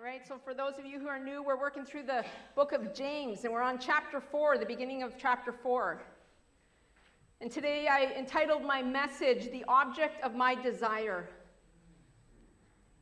Right, 0.00 0.24
so 0.24 0.38
for 0.38 0.54
those 0.54 0.78
of 0.78 0.86
you 0.86 1.00
who 1.00 1.08
are 1.08 1.18
new, 1.18 1.42
we're 1.42 1.58
working 1.58 1.84
through 1.84 2.04
the 2.04 2.24
book 2.54 2.70
of 2.70 2.94
James, 2.94 3.42
and 3.42 3.52
we're 3.52 3.62
on 3.62 3.80
chapter 3.80 4.20
4, 4.20 4.56
the 4.56 4.64
beginning 4.64 5.02
of 5.02 5.14
chapter 5.18 5.50
4. 5.50 6.00
And 7.40 7.50
today 7.50 7.88
I 7.88 8.12
entitled 8.16 8.62
my 8.62 8.80
message, 8.80 9.50
The 9.50 9.64
Object 9.66 10.22
of 10.22 10.36
My 10.36 10.54
Desire. 10.54 11.28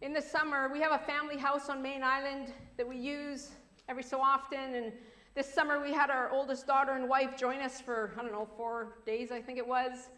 In 0.01 0.15
the 0.15 0.23
summer, 0.23 0.71
we 0.73 0.81
have 0.81 0.93
a 0.93 1.05
family 1.05 1.37
house 1.37 1.69
on 1.69 1.83
Mayne 1.83 2.03
Island 2.03 2.55
that 2.79 2.89
we 2.89 2.97
use 2.97 3.51
every 3.91 4.03
so 4.03 4.19
often, 4.23 4.75
and 4.75 4.91
this 5.35 5.53
summer 5.53 5.83
we 5.83 5.93
had 5.93 6.09
our 6.09 6.31
oldest 6.31 6.67
daughter 6.67 6.93
and 6.93 7.11
wife 7.11 7.37
join 7.37 7.61
us 7.61 7.79
for, 7.79 8.15
I 8.19 8.23
don't 8.23 8.33
know, 8.33 8.49
four 8.57 9.01
days, 9.05 9.31
I 9.31 9.43
think 9.43 9.59
it 9.59 9.69
was. 9.69 10.09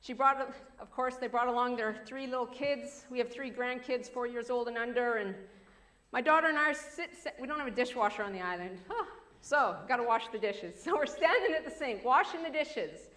She 0.00 0.12
brought, 0.12 0.40
of 0.80 0.90
course, 0.90 1.14
they 1.14 1.28
brought 1.28 1.48
along 1.48 1.76
their 1.76 2.02
three 2.04 2.26
little 2.26 2.46
kids. 2.46 3.04
We 3.08 3.18
have 3.18 3.32
three 3.32 3.52
grandkids, 3.52 4.10
four 4.10 4.26
years 4.26 4.50
old 4.50 4.66
and 4.66 4.76
under, 4.76 5.14
and 5.14 5.36
my 6.14 6.20
daughter 6.20 6.46
and 6.46 6.56
I 6.56 6.72
sit, 6.72 7.10
we 7.40 7.48
don't 7.48 7.58
have 7.58 7.66
a 7.66 7.72
dishwasher 7.72 8.22
on 8.22 8.32
the 8.32 8.40
island. 8.40 8.78
Huh. 8.88 9.04
So, 9.40 9.76
got 9.88 9.96
to 9.96 10.04
wash 10.04 10.28
the 10.28 10.38
dishes. 10.38 10.74
So, 10.84 10.94
we're 10.94 11.06
standing 11.06 11.52
at 11.56 11.64
the 11.64 11.72
sink, 11.72 12.04
washing 12.04 12.44
the 12.44 12.50
dishes. 12.50 13.08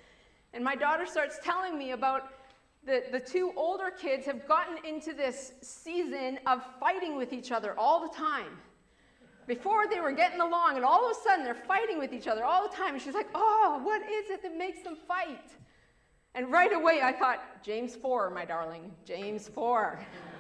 And 0.51 0.63
my 0.63 0.75
daughter 0.75 1.05
starts 1.05 1.38
telling 1.43 1.77
me 1.77 1.91
about 1.91 2.29
the, 2.88 3.03
the 3.11 3.19
two 3.19 3.53
older 3.55 3.91
kids 3.91 4.25
have 4.25 4.47
gotten 4.47 4.83
into 4.83 5.13
this 5.13 5.52
season 5.61 6.39
of 6.47 6.63
fighting 6.79 7.17
with 7.17 7.33
each 7.33 7.52
other 7.52 7.77
all 7.77 8.02
the 8.02 8.15
time. 8.15 8.57
Before 9.45 9.88
they 9.88 9.99
were 9.99 10.11
getting 10.11 10.41
along, 10.41 10.75
and 10.75 10.83
all 10.83 11.05
of 11.05 11.16
a 11.16 11.19
sudden 11.21 11.45
they're 11.45 11.53
fighting 11.53 11.99
with 11.99 12.13
each 12.13 12.27
other 12.27 12.43
all 12.43 12.67
the 12.67 12.75
time. 12.75 12.95
And 12.95 13.02
she's 13.02 13.13
like, 13.13 13.29
Oh, 13.35 13.79
what 13.83 14.02
is 14.02 14.31
it 14.31 14.41
that 14.41 14.57
makes 14.57 14.81
them 14.81 14.97
fight? 15.07 15.52
And 16.33 16.52
right 16.52 16.73
away 16.73 17.02
I 17.03 17.13
thought, 17.13 17.63
James 17.63 17.95
4, 17.95 18.31
my 18.31 18.43
darling, 18.43 18.91
James 19.05 19.47
4. 19.49 19.99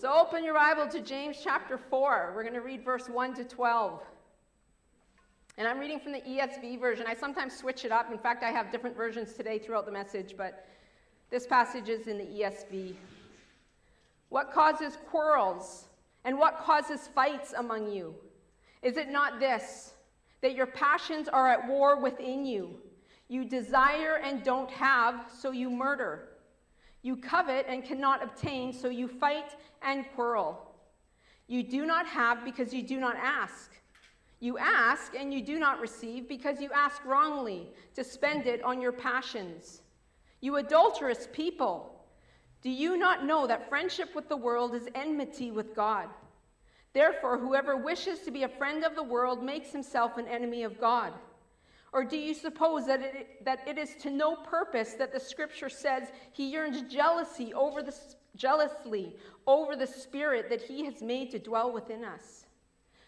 So 0.00 0.10
open 0.18 0.42
your 0.42 0.54
Bible 0.54 0.88
to 0.92 1.02
James 1.02 1.36
chapter 1.44 1.76
4. 1.76 2.32
We're 2.34 2.42
going 2.42 2.54
to 2.54 2.62
read 2.62 2.82
verse 2.82 3.10
1 3.10 3.34
to 3.34 3.44
12. 3.44 4.00
And 5.58 5.68
I'm 5.68 5.78
reading 5.78 6.00
from 6.00 6.12
the 6.12 6.22
ESV 6.22 6.80
version. 6.80 7.04
I 7.06 7.14
sometimes 7.14 7.54
switch 7.54 7.84
it 7.84 7.92
up. 7.92 8.10
In 8.10 8.16
fact, 8.16 8.42
I 8.42 8.48
have 8.48 8.72
different 8.72 8.96
versions 8.96 9.34
today 9.34 9.58
throughout 9.58 9.84
the 9.84 9.92
message, 9.92 10.36
but 10.38 10.66
this 11.28 11.46
passage 11.46 11.90
is 11.90 12.06
in 12.06 12.16
the 12.16 12.24
ESV. 12.24 12.94
What 14.30 14.50
causes 14.54 14.96
quarrels 15.10 15.84
and 16.24 16.38
what 16.38 16.56
causes 16.60 17.10
fights 17.14 17.52
among 17.54 17.90
you? 17.90 18.14
Is 18.80 18.96
it 18.96 19.10
not 19.10 19.38
this, 19.38 19.92
that 20.40 20.54
your 20.54 20.64
passions 20.64 21.28
are 21.28 21.50
at 21.50 21.68
war 21.68 22.00
within 22.00 22.46
you? 22.46 22.70
You 23.28 23.44
desire 23.44 24.18
and 24.24 24.42
don't 24.42 24.70
have, 24.70 25.26
so 25.30 25.50
you 25.50 25.68
murder. 25.68 26.30
You 27.02 27.16
covet 27.16 27.66
and 27.68 27.84
cannot 27.84 28.22
obtain, 28.22 28.72
so 28.72 28.88
you 28.88 29.06
fight 29.08 29.56
and 29.82 30.04
quarrel. 30.14 30.58
You 31.46 31.62
do 31.62 31.84
not 31.86 32.06
have 32.06 32.44
because 32.44 32.72
you 32.72 32.82
do 32.82 33.00
not 33.00 33.16
ask. 33.16 33.70
You 34.38 34.56
ask 34.56 35.14
and 35.14 35.34
you 35.34 35.42
do 35.42 35.58
not 35.58 35.80
receive 35.80 36.28
because 36.28 36.60
you 36.60 36.70
ask 36.74 37.04
wrongly 37.04 37.68
to 37.94 38.04
spend 38.04 38.46
it 38.46 38.62
on 38.62 38.80
your 38.80 38.92
passions. 38.92 39.82
You 40.40 40.56
adulterous 40.56 41.28
people, 41.32 42.00
do 42.62 42.70
you 42.70 42.96
not 42.96 43.24
know 43.24 43.46
that 43.46 43.68
friendship 43.68 44.14
with 44.14 44.28
the 44.28 44.36
world 44.36 44.74
is 44.74 44.88
enmity 44.94 45.50
with 45.50 45.74
God? 45.74 46.08
Therefore, 46.92 47.38
whoever 47.38 47.76
wishes 47.76 48.20
to 48.20 48.30
be 48.30 48.42
a 48.42 48.48
friend 48.48 48.84
of 48.84 48.94
the 48.94 49.02
world 49.02 49.42
makes 49.42 49.70
himself 49.70 50.16
an 50.16 50.26
enemy 50.26 50.64
of 50.64 50.80
God. 50.80 51.12
Or 51.92 52.04
do 52.04 52.16
you 52.16 52.34
suppose 52.34 52.86
that 52.86 53.00
it, 53.00 53.44
that 53.44 53.66
it 53.66 53.76
is 53.76 53.94
to 54.02 54.10
no 54.10 54.36
purpose 54.36 54.94
that 54.94 55.12
the 55.12 55.20
scripture 55.20 55.68
says 55.68 56.08
he 56.32 56.50
yearns 56.50 56.82
jealousy 56.82 57.52
over 57.52 57.82
the, 57.82 57.94
jealously 58.36 59.16
over 59.46 59.76
the 59.76 59.86
spirit 59.86 60.48
that 60.48 60.62
he 60.62 60.84
has 60.84 61.02
made 61.02 61.30
to 61.30 61.38
dwell 61.38 61.72
within 61.72 62.04
us? 62.04 62.46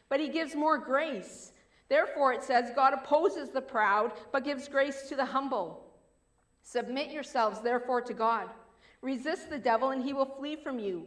But 0.09 0.20
he 0.20 0.29
gives 0.29 0.55
more 0.55 0.79
grace. 0.79 1.53
Therefore, 1.89 2.33
it 2.33 2.42
says, 2.42 2.70
God 2.75 2.95
opposes 2.95 3.51
the 3.51 3.61
proud, 3.61 4.12
but 4.31 4.45
gives 4.45 4.69
grace 4.69 5.09
to 5.09 5.17
the 5.17 5.25
humble. 5.25 5.84
Submit 6.63 7.11
yourselves, 7.11 7.61
therefore, 7.61 8.01
to 8.02 8.14
God. 8.14 8.48
Resist 9.01 9.51
the 9.51 9.58
devil, 9.58 9.91
and 9.91 10.02
he 10.02 10.13
will 10.13 10.27
flee 10.27 10.57
from 10.57 10.79
you. 10.79 11.07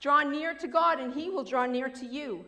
Draw 0.00 0.22
near 0.22 0.54
to 0.54 0.66
God, 0.66 0.98
and 0.98 1.12
he 1.12 1.30
will 1.30 1.44
draw 1.44 1.66
near 1.66 1.88
to 1.88 2.06
you. 2.06 2.44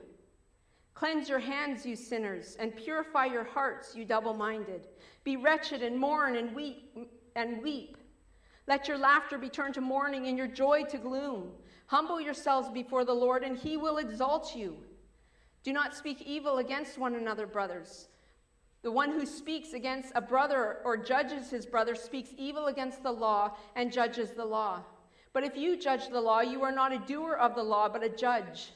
Cleanse 0.94 1.28
your 1.28 1.38
hands, 1.38 1.84
you 1.84 1.94
sinners, 1.94 2.56
and 2.58 2.74
purify 2.74 3.26
your 3.26 3.44
hearts, 3.44 3.94
you 3.94 4.04
double 4.04 4.32
minded. 4.32 4.88
Be 5.24 5.36
wretched 5.36 5.82
and 5.82 5.98
mourn 5.98 6.36
and 6.36 6.54
weep 6.54 6.96
and 7.34 7.62
weep. 7.62 7.98
Let 8.66 8.88
your 8.88 8.98
laughter 8.98 9.38
be 9.38 9.48
turned 9.48 9.74
to 9.74 9.80
mourning 9.80 10.26
and 10.26 10.36
your 10.36 10.48
joy 10.48 10.84
to 10.84 10.98
gloom. 10.98 11.52
Humble 11.86 12.20
yourselves 12.20 12.68
before 12.68 13.04
the 13.04 13.14
Lord, 13.14 13.44
and 13.44 13.56
he 13.56 13.76
will 13.76 13.98
exalt 13.98 14.56
you. 14.56 14.76
Do 15.62 15.72
not 15.72 15.94
speak 15.94 16.22
evil 16.22 16.58
against 16.58 16.98
one 16.98 17.14
another, 17.14 17.46
brothers. 17.46 18.08
The 18.82 18.92
one 18.92 19.10
who 19.10 19.26
speaks 19.26 19.72
against 19.72 20.12
a 20.14 20.20
brother 20.20 20.78
or 20.84 20.96
judges 20.96 21.50
his 21.50 21.66
brother 21.66 21.94
speaks 21.94 22.30
evil 22.36 22.66
against 22.66 23.02
the 23.02 23.12
law 23.12 23.56
and 23.74 23.92
judges 23.92 24.30
the 24.30 24.44
law. 24.44 24.84
But 25.32 25.44
if 25.44 25.56
you 25.56 25.76
judge 25.76 26.08
the 26.08 26.20
law, 26.20 26.40
you 26.40 26.62
are 26.62 26.72
not 26.72 26.92
a 26.92 26.98
doer 26.98 27.34
of 27.34 27.54
the 27.54 27.62
law, 27.62 27.88
but 27.88 28.02
a 28.02 28.08
judge. 28.08 28.70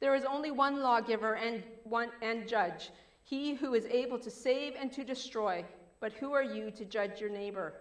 There 0.00 0.14
is 0.14 0.24
only 0.24 0.50
one 0.50 0.80
lawgiver 0.80 1.36
and 1.36 1.62
one 1.84 2.08
and 2.22 2.48
judge, 2.48 2.90
he 3.22 3.54
who 3.54 3.74
is 3.74 3.84
able 3.84 4.18
to 4.20 4.30
save 4.30 4.74
and 4.80 4.90
to 4.92 5.04
destroy. 5.04 5.64
But 6.00 6.14
who 6.14 6.32
are 6.32 6.42
you 6.42 6.70
to 6.70 6.84
judge 6.86 7.20
your 7.20 7.30
neighbor? 7.30 7.74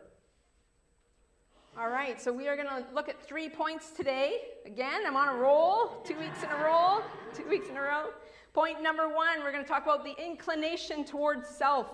All 1.80 1.88
right, 1.88 2.22
so 2.22 2.34
we 2.34 2.50
are 2.50 2.58
going 2.58 2.68
to 2.68 2.84
look 2.94 3.08
at 3.08 3.26
three 3.26 3.48
points 3.48 3.92
today. 3.92 4.40
Again, 4.66 5.04
I'm 5.08 5.16
on 5.16 5.30
a 5.30 5.36
roll, 5.36 6.02
two 6.04 6.20
weeks 6.20 6.44
in 6.44 6.50
a 6.50 6.62
row, 6.62 7.02
two 7.34 7.48
weeks 7.48 7.70
in 7.70 7.78
a 7.78 7.82
row. 7.82 8.10
Point 8.54 8.84
number 8.84 9.08
one, 9.08 9.40
we're 9.42 9.54
going 9.54 9.64
to 9.64 9.70
talk 9.70 9.84
about 9.84 10.04
the 10.04 10.14
inclination 10.22 11.06
towards 11.06 11.48
self. 11.48 11.88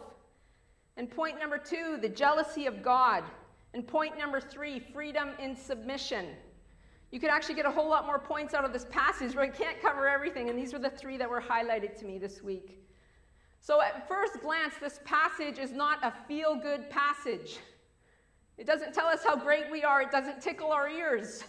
And 0.98 1.08
point 1.08 1.38
number 1.40 1.60
two, 1.60 2.00
the 2.02 2.10
jealousy 2.10 2.66
of 2.66 2.82
God. 2.82 3.26
And 3.76 3.88
point 3.88 4.18
number 4.18 4.42
three, 4.42 4.80
freedom 4.80 5.34
in 5.38 5.56
submission. 5.56 6.30
You 7.12 7.20
could 7.20 7.30
actually 7.30 7.54
get 7.54 7.68
a 7.68 7.72
whole 7.72 7.88
lot 7.88 8.08
more 8.08 8.18
points 8.18 8.56
out 8.56 8.66
of 8.66 8.74
this 8.74 8.88
passage, 8.90 9.36
but 9.36 9.44
I 9.44 9.50
can't 9.50 9.80
cover 9.80 10.10
everything, 10.10 10.50
and 10.50 10.58
these 10.58 10.74
were 10.74 10.80
the 10.80 10.90
three 10.90 11.18
that 11.18 11.30
were 11.30 11.42
highlighted 11.42 11.96
to 12.00 12.06
me 12.06 12.18
this 12.18 12.42
week. 12.42 12.84
So, 13.62 13.84
at 13.84 14.08
first 14.08 14.42
glance, 14.42 14.74
this 14.82 15.00
passage 15.06 15.60
is 15.60 15.72
not 15.72 16.00
a 16.02 16.12
feel 16.28 16.56
good 16.56 16.90
passage. 16.90 17.60
It 18.58 18.66
doesn't 18.66 18.94
tell 18.94 19.08
us 19.08 19.24
how 19.24 19.36
great 19.36 19.70
we 19.72 19.84
are, 19.84 20.02
it 20.02 20.12
doesn't 20.12 20.42
tickle 20.42 20.72
our 20.72 20.88
ears. 20.88 21.44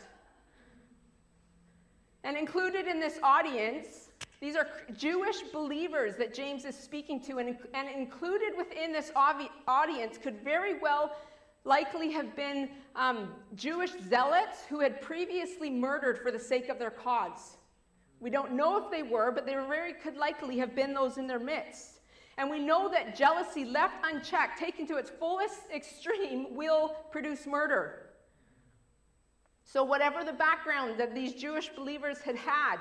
And 2.25 2.37
included 2.37 2.89
in 2.89 2.99
this 2.99 3.19
audience, 3.23 4.11
these 4.41 4.57
are 4.57 4.67
Jewish 4.97 5.43
believers 5.53 6.17
that 6.17 6.35
James 6.35 6.65
is 6.65 6.77
speaking 6.77 7.21
to, 7.23 7.39
and, 7.39 7.57
and 7.73 7.89
included 7.89 8.53
within 8.57 8.93
this 8.93 9.13
audience 9.15 10.19
could 10.19 10.43
very 10.43 10.79
well 10.79 11.17
likely 11.65 12.11
have 12.13 12.35
been 12.37 12.69
um, 12.95 13.29
Jewish 13.55 13.93
zealots 14.09 14.65
who 14.69 14.81
had 14.81 15.01
previously 15.01 15.71
murdered 15.71 16.19
for 16.19 16.31
the 16.31 16.39
sake 16.39 16.69
of 16.69 16.79
their 16.79 16.91
cause. 16.91 17.57
We 18.21 18.31
don't 18.31 18.53
know 18.53 18.83
if 18.83 18.91
they 18.91 19.03
were, 19.03 19.31
but 19.31 19.47
they 19.47 19.55
very 19.55 19.93
could 19.93 20.17
likely 20.17 20.59
have 20.59 20.75
been 20.75 20.95
those 20.95 21.19
in 21.19 21.27
their 21.27 21.39
midst. 21.39 21.96
And 22.39 22.51
we 22.51 22.59
know 22.59 22.91
that 22.91 23.17
jealousy, 23.17 23.65
left 23.65 23.95
unchecked, 24.05 24.59
taken 24.59 24.87
to 24.89 24.97
its 24.97 25.11
fullest 25.11 25.63
extreme, 25.75 26.55
will 26.55 26.95
produce 27.11 27.47
murder. 27.47 28.11
So, 29.65 29.83
whatever 29.83 30.23
the 30.23 30.33
background 30.33 31.01
that 31.01 31.15
these 31.15 31.33
Jewish 31.33 31.71
believers 31.71 32.19
had 32.19 32.37
had, 32.37 32.77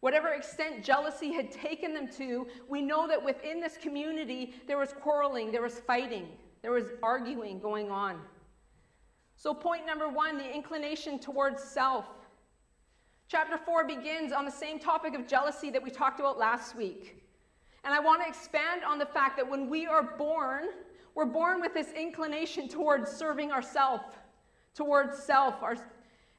whatever 0.00 0.28
extent 0.34 0.84
jealousy 0.84 1.32
had 1.32 1.50
taken 1.50 1.94
them 1.94 2.08
to, 2.18 2.46
we 2.68 2.82
know 2.82 3.06
that 3.08 3.24
within 3.24 3.60
this 3.60 3.76
community 3.76 4.54
there 4.66 4.78
was 4.78 4.92
quarreling, 4.92 5.52
there 5.52 5.62
was 5.62 5.78
fighting. 5.78 6.28
There 6.60 6.72
was 6.72 6.86
arguing 7.02 7.60
going 7.60 7.90
on. 7.90 8.20
So, 9.36 9.54
point 9.54 9.86
number 9.86 10.08
one 10.08 10.36
the 10.36 10.52
inclination 10.52 11.20
towards 11.20 11.62
self. 11.62 12.06
Chapter 13.28 13.58
4 13.58 13.86
begins 13.86 14.32
on 14.32 14.44
the 14.44 14.50
same 14.50 14.78
topic 14.78 15.14
of 15.14 15.28
jealousy 15.28 15.70
that 15.70 15.82
we 15.82 15.90
talked 15.90 16.18
about 16.18 16.38
last 16.38 16.74
week. 16.74 17.22
And 17.84 17.94
I 17.94 18.00
want 18.00 18.22
to 18.22 18.28
expand 18.28 18.82
on 18.84 18.98
the 18.98 19.06
fact 19.06 19.36
that 19.36 19.48
when 19.48 19.68
we 19.68 19.86
are 19.86 20.02
born, 20.02 20.64
we're 21.14 21.24
born 21.24 21.60
with 21.60 21.74
this 21.74 21.92
inclination 21.92 22.68
towards 22.68 23.10
serving 23.10 23.50
ourself, 23.50 24.02
towards 24.74 25.18
self. 25.18 25.62
Our, 25.62 25.76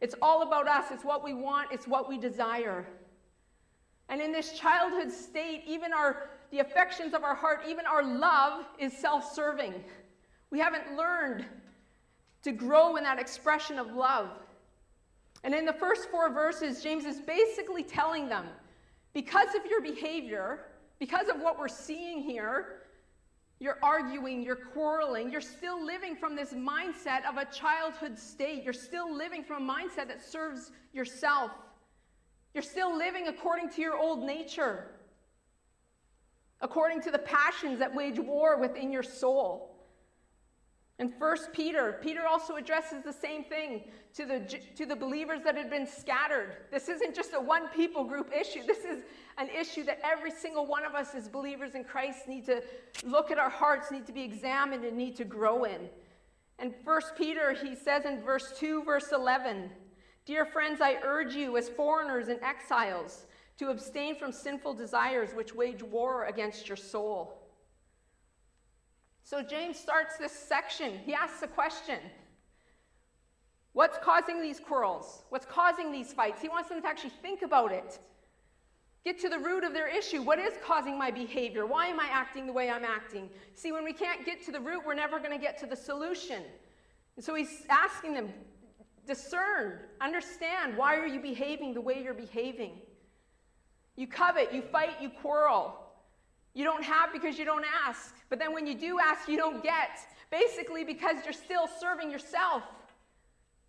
it's 0.01 0.15
all 0.21 0.43
about 0.43 0.67
us, 0.67 0.85
it's 0.91 1.03
what 1.03 1.23
we 1.23 1.33
want, 1.33 1.71
it's 1.71 1.87
what 1.87 2.07
we 2.07 2.17
desire. 2.17 2.85
And 4.09 4.21
in 4.21 4.31
this 4.31 4.53
childhood 4.53 5.11
state, 5.11 5.63
even 5.67 5.93
our 5.93 6.29
the 6.51 6.59
affections 6.59 7.13
of 7.13 7.23
our 7.23 7.35
heart, 7.35 7.61
even 7.67 7.85
our 7.85 8.03
love 8.03 8.65
is 8.79 8.91
self-serving. 8.93 9.73
We 10.49 10.59
haven't 10.59 10.95
learned 10.95 11.45
to 12.43 12.51
grow 12.51 12.95
in 12.95 13.03
that 13.03 13.19
expression 13.19 13.77
of 13.77 13.93
love. 13.93 14.29
And 15.43 15.53
in 15.53 15.65
the 15.65 15.73
first 15.73 16.09
four 16.09 16.33
verses, 16.33 16.81
James 16.81 17.05
is 17.05 17.19
basically 17.21 17.83
telling 17.83 18.27
them 18.27 18.45
because 19.13 19.49
of 19.55 19.65
your 19.69 19.81
behavior, 19.81 20.65
because 20.99 21.29
of 21.29 21.41
what 21.41 21.57
we're 21.57 21.67
seeing 21.67 22.21
here, 22.21 22.81
you're 23.59 23.79
arguing, 23.81 24.41
you're 24.41 24.55
quarreling, 24.55 25.31
you're 25.31 25.41
still 25.41 25.83
living 25.85 26.15
from 26.15 26.35
this 26.35 26.53
mindset 26.53 27.25
of 27.29 27.37
a 27.37 27.45
childhood 27.45 28.17
state. 28.17 28.63
You're 28.63 28.73
still 28.73 29.13
living 29.13 29.43
from 29.43 29.69
a 29.69 29.73
mindset 29.73 30.07
that 30.07 30.21
serves 30.21 30.71
yourself 30.93 31.51
You're 32.53 32.63
still 32.63 32.97
living 32.97 33.27
according 33.27 33.69
to 33.71 33.81
your 33.81 33.95
old 33.97 34.25
nature, 34.25 34.91
according 36.61 37.01
to 37.03 37.11
the 37.11 37.19
passions 37.19 37.79
that 37.79 37.93
wage 37.93 38.19
war 38.19 38.59
within 38.59 38.91
your 38.91 39.03
soul. 39.03 39.68
And 40.99 41.13
First 41.17 41.53
Peter, 41.53 41.97
Peter 42.01 42.27
also 42.27 42.57
addresses 42.57 43.03
the 43.05 43.13
same 43.13 43.45
thing 43.45 43.85
to 44.15 44.25
the, 44.25 44.59
to 44.75 44.85
the 44.85 44.97
believers 44.97 45.39
that 45.45 45.55
had 45.55 45.69
been 45.69 45.87
scattered. 45.87 46.57
This 46.71 46.89
isn't 46.89 47.15
just 47.15 47.33
a 47.33 47.39
one 47.39 47.69
people 47.69 48.03
group 48.03 48.29
issue. 48.37 48.63
This 48.67 48.79
is 48.79 49.03
an 49.37 49.47
issue 49.49 49.85
that 49.85 50.01
every 50.03 50.29
single 50.29 50.65
one 50.65 50.85
of 50.85 50.95
us 50.95 51.15
as 51.15 51.29
believers 51.29 51.73
in 51.73 51.85
Christ 51.85 52.27
need 52.27 52.45
to 52.47 52.61
look 53.05 53.31
at 53.31 53.39
our 53.39 53.49
hearts, 53.49 53.91
need 53.91 54.05
to 54.07 54.11
be 54.11 54.23
examined, 54.23 54.83
and 54.83 54.97
need 54.97 55.15
to 55.15 55.23
grow 55.23 55.63
in. 55.63 55.89
And 56.59 56.73
First 56.83 57.15
Peter, 57.15 57.53
he 57.53 57.75
says 57.75 58.03
in 58.03 58.21
verse 58.21 58.53
2, 58.59 58.83
verse 58.83 59.13
11, 59.13 59.69
Dear 60.25 60.45
friends, 60.45 60.81
I 60.81 60.97
urge 61.01 61.33
you 61.33 61.55
as 61.55 61.69
foreigners 61.69 62.27
and 62.27 62.41
exiles 62.43 63.25
to 63.57 63.69
abstain 63.69 64.17
from 64.17 64.33
sinful 64.33 64.73
desires 64.73 65.29
which 65.33 65.55
wage 65.55 65.81
war 65.81 66.25
against 66.25 66.67
your 66.67 66.75
soul. 66.75 67.38
So 69.29 69.43
James 69.43 69.77
starts 69.77 70.17
this 70.17 70.31
section. 70.31 70.97
He 71.05 71.13
asks 71.13 71.43
a 71.43 71.47
question 71.47 71.99
What's 73.73 73.99
causing 73.99 74.41
these 74.41 74.59
quarrels? 74.59 75.21
What's 75.29 75.45
causing 75.45 75.91
these 75.91 76.11
fights? 76.11 76.41
He 76.41 76.49
wants 76.49 76.67
them 76.67 76.81
to 76.81 76.87
actually 76.87 77.11
think 77.21 77.43
about 77.43 77.71
it. 77.71 77.99
Get 79.05 79.19
to 79.19 79.29
the 79.29 79.37
root 79.37 79.63
of 79.63 79.71
their 79.71 79.87
issue. 79.87 80.23
What 80.23 80.39
is 80.39 80.53
causing 80.65 80.97
my 80.97 81.11
behavior? 81.11 81.67
Why 81.67 81.85
am 81.85 81.99
I 81.99 82.07
acting 82.11 82.47
the 82.47 82.53
way 82.53 82.71
I'm 82.71 82.83
acting? 82.83 83.29
See, 83.53 83.71
when 83.71 83.83
we 83.83 83.93
can't 83.93 84.25
get 84.25 84.43
to 84.45 84.51
the 84.51 84.59
root, 84.59 84.81
we're 84.83 84.95
never 84.95 85.19
going 85.19 85.31
to 85.31 85.37
get 85.37 85.59
to 85.59 85.67
the 85.67 85.75
solution. 85.75 86.41
And 87.15 87.23
so 87.23 87.35
he's 87.35 87.67
asking 87.69 88.15
them 88.15 88.33
discern, 89.05 89.81
understand 90.01 90.75
why 90.75 90.97
are 90.97 91.07
you 91.07 91.19
behaving 91.19 91.75
the 91.75 91.81
way 91.81 92.01
you're 92.03 92.15
behaving? 92.15 92.79
You 93.95 94.07
covet, 94.07 94.51
you 94.51 94.63
fight, 94.63 94.99
you 94.99 95.11
quarrel. 95.11 95.88
You 96.53 96.63
don't 96.63 96.83
have 96.83 97.13
because 97.13 97.37
you 97.37 97.45
don't 97.45 97.65
ask. 97.85 98.15
But 98.29 98.39
then 98.39 98.53
when 98.53 98.65
you 98.65 98.75
do 98.75 98.99
ask, 98.99 99.27
you 99.27 99.37
don't 99.37 99.63
get. 99.63 99.99
Basically, 100.31 100.83
because 100.83 101.17
you're 101.23 101.33
still 101.33 101.67
serving 101.79 102.11
yourself. 102.11 102.63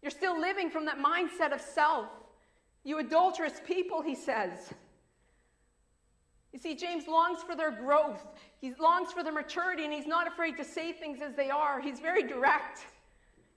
You're 0.03 0.11
still 0.11 0.39
living 0.39 0.71
from 0.71 0.87
that 0.87 0.99
mindset 0.99 1.53
of 1.53 1.61
self. 1.61 2.09
You 2.85 2.99
adulterous 2.99 3.61
people, 3.67 4.03
he 4.03 4.15
says. 4.15 4.73
You 6.53 6.59
see, 6.59 6.75
James 6.75 7.07
longs 7.07 7.43
for 7.43 7.55
their 7.55 7.71
growth. 7.71 8.27
He 8.61 8.73
longs 8.81 9.13
for 9.13 9.23
their 9.23 9.33
maturity, 9.33 9.85
and 9.85 9.93
he's 9.93 10.07
not 10.07 10.27
afraid 10.27 10.57
to 10.57 10.65
say 10.65 10.93
things 10.93 11.21
as 11.23 11.35
they 11.35 11.51
are. 11.51 11.81
He's 11.81 12.01
very 12.01 12.23
direct. 12.23 12.81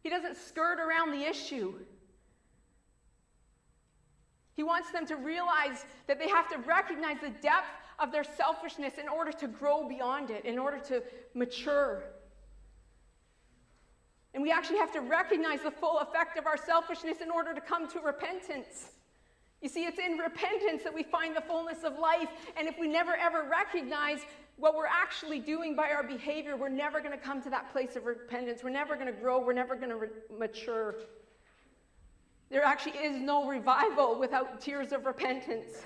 He 0.03 0.09
doesn't 0.09 0.37
skirt 0.37 0.79
around 0.79 1.11
the 1.11 1.25
issue. 1.25 1.73
He 4.55 4.63
wants 4.63 4.91
them 4.91 5.07
to 5.07 5.15
realize 5.15 5.85
that 6.07 6.19
they 6.19 6.29
have 6.29 6.47
to 6.49 6.57
recognize 6.59 7.17
the 7.19 7.29
depth 7.29 7.67
of 7.99 8.11
their 8.11 8.23
selfishness 8.23 8.93
in 8.97 9.07
order 9.07 9.31
to 9.31 9.47
grow 9.47 9.87
beyond 9.87 10.29
it, 10.29 10.45
in 10.45 10.59
order 10.59 10.79
to 10.79 11.03
mature. 11.33 12.03
And 14.33 14.41
we 14.41 14.51
actually 14.51 14.79
have 14.79 14.91
to 14.93 15.01
recognize 15.01 15.61
the 15.61 15.71
full 15.71 15.99
effect 15.99 16.37
of 16.37 16.47
our 16.47 16.57
selfishness 16.57 17.21
in 17.21 17.29
order 17.29 17.53
to 17.53 17.61
come 17.61 17.87
to 17.89 17.99
repentance. 17.99 18.89
You 19.61 19.69
see, 19.69 19.85
it's 19.85 19.99
in 19.99 20.17
repentance 20.17 20.83
that 20.83 20.93
we 20.93 21.03
find 21.03 21.35
the 21.35 21.41
fullness 21.41 21.83
of 21.83 21.97
life. 21.97 22.27
And 22.57 22.67
if 22.67 22.77
we 22.79 22.87
never 22.87 23.15
ever 23.15 23.47
recognize 23.49 24.19
what 24.57 24.75
we're 24.75 24.87
actually 24.87 25.39
doing 25.39 25.75
by 25.75 25.89
our 25.89 26.03
behavior, 26.03 26.57
we're 26.57 26.69
never 26.69 26.99
going 26.99 27.17
to 27.17 27.23
come 27.23 27.41
to 27.43 27.49
that 27.51 27.71
place 27.71 27.95
of 27.95 28.05
repentance. 28.05 28.63
We're 28.63 28.71
never 28.71 28.95
going 28.95 29.07
to 29.07 29.13
grow. 29.13 29.39
We're 29.39 29.53
never 29.53 29.75
going 29.75 29.89
to 29.89 29.95
re- 29.95 30.09
mature. 30.37 30.95
There 32.49 32.63
actually 32.63 32.97
is 32.99 33.21
no 33.21 33.47
revival 33.47 34.19
without 34.19 34.59
tears 34.59 34.91
of 34.91 35.05
repentance. 35.05 35.83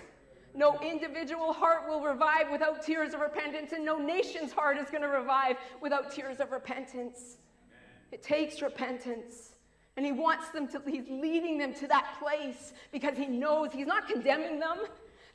No 0.57 0.79
individual 0.81 1.53
heart 1.53 1.87
will 1.87 2.01
revive 2.01 2.49
without 2.51 2.83
tears 2.83 3.13
of 3.13 3.19
repentance, 3.19 3.73
and 3.73 3.85
no 3.85 3.99
nation's 3.99 4.51
heart 4.51 4.79
is 4.79 4.89
going 4.89 5.03
to 5.03 5.07
revive 5.07 5.55
without 5.83 6.11
tears 6.11 6.39
of 6.39 6.51
repentance. 6.51 7.37
It 8.11 8.23
takes 8.23 8.63
repentance. 8.63 9.51
And 9.97 10.05
he 10.05 10.11
wants 10.11 10.49
them 10.49 10.67
to, 10.69 10.81
he's 10.87 11.07
leading 11.09 11.59
them 11.59 11.75
to 11.75 11.87
that 11.89 12.15
place 12.19 12.73
because 12.91 13.15
he 13.15 13.27
knows 13.27 13.71
he's 13.71 13.85
not 13.85 14.07
condemning 14.07 14.59
them. 14.59 14.79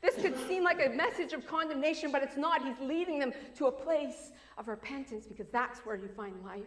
This 0.00 0.16
could 0.16 0.36
seem 0.48 0.64
like 0.64 0.84
a 0.84 0.90
message 0.90 1.32
of 1.32 1.46
condemnation, 1.46 2.10
but 2.10 2.24
it's 2.24 2.36
not. 2.36 2.64
He's 2.64 2.80
leading 2.80 3.20
them 3.20 3.32
to 3.58 3.66
a 3.66 3.72
place 3.72 4.32
of 4.58 4.66
repentance 4.66 5.26
because 5.28 5.46
that's 5.52 5.78
where 5.86 5.94
you 5.94 6.08
find 6.16 6.34
life. 6.44 6.62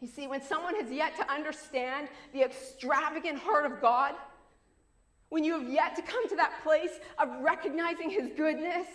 You 0.00 0.08
see, 0.08 0.26
when 0.26 0.40
someone 0.40 0.74
has 0.76 0.90
yet 0.90 1.14
to 1.16 1.30
understand 1.30 2.08
the 2.32 2.42
extravagant 2.42 3.38
heart 3.38 3.66
of 3.70 3.82
God, 3.82 4.14
when 5.34 5.42
you 5.42 5.58
have 5.58 5.68
yet 5.68 5.96
to 5.96 6.02
come 6.02 6.28
to 6.28 6.36
that 6.36 6.62
place 6.62 7.00
of 7.18 7.28
recognizing 7.40 8.08
His 8.08 8.30
goodness, 8.36 8.86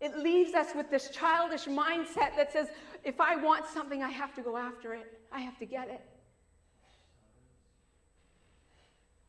it 0.00 0.18
leaves 0.18 0.52
us 0.52 0.74
with 0.74 0.90
this 0.90 1.10
childish 1.10 1.66
mindset 1.66 2.34
that 2.36 2.52
says, 2.52 2.66
if 3.04 3.20
I 3.20 3.36
want 3.36 3.68
something, 3.68 4.02
I 4.02 4.10
have 4.10 4.34
to 4.34 4.42
go 4.42 4.56
after 4.56 4.92
it, 4.92 5.20
I 5.30 5.38
have 5.42 5.56
to 5.60 5.64
get 5.64 5.88
it. 5.90 6.00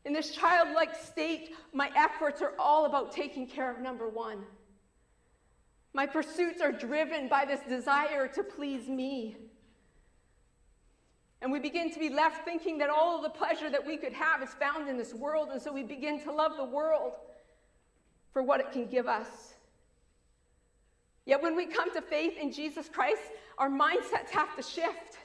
In 0.04 0.12
this 0.12 0.32
childlike 0.32 0.96
state, 0.96 1.54
my 1.72 1.92
efforts 1.94 2.42
are 2.42 2.54
all 2.58 2.86
about 2.86 3.12
taking 3.12 3.46
care 3.46 3.70
of 3.70 3.80
number 3.80 4.08
one. 4.08 4.42
My 5.94 6.06
pursuits 6.06 6.60
are 6.60 6.72
driven 6.72 7.28
by 7.28 7.44
this 7.44 7.60
desire 7.68 8.26
to 8.34 8.42
please 8.42 8.88
me. 8.88 9.36
And 11.42 11.52
we 11.52 11.58
begin 11.58 11.90
to 11.92 11.98
be 11.98 12.08
left 12.08 12.44
thinking 12.44 12.78
that 12.78 12.90
all 12.90 13.16
of 13.16 13.22
the 13.22 13.30
pleasure 13.30 13.70
that 13.70 13.86
we 13.86 13.96
could 13.96 14.12
have 14.12 14.42
is 14.42 14.50
found 14.50 14.88
in 14.88 14.96
this 14.96 15.12
world. 15.12 15.48
And 15.52 15.60
so 15.60 15.72
we 15.72 15.82
begin 15.82 16.20
to 16.22 16.32
love 16.32 16.52
the 16.56 16.64
world 16.64 17.12
for 18.32 18.42
what 18.42 18.60
it 18.60 18.72
can 18.72 18.86
give 18.86 19.06
us. 19.06 19.54
Yet 21.26 21.42
when 21.42 21.56
we 21.56 21.66
come 21.66 21.92
to 21.94 22.00
faith 22.00 22.38
in 22.40 22.52
Jesus 22.52 22.88
Christ, 22.88 23.22
our 23.58 23.68
mindsets 23.68 24.30
have 24.30 24.56
to 24.56 24.62
shift. 24.62 25.18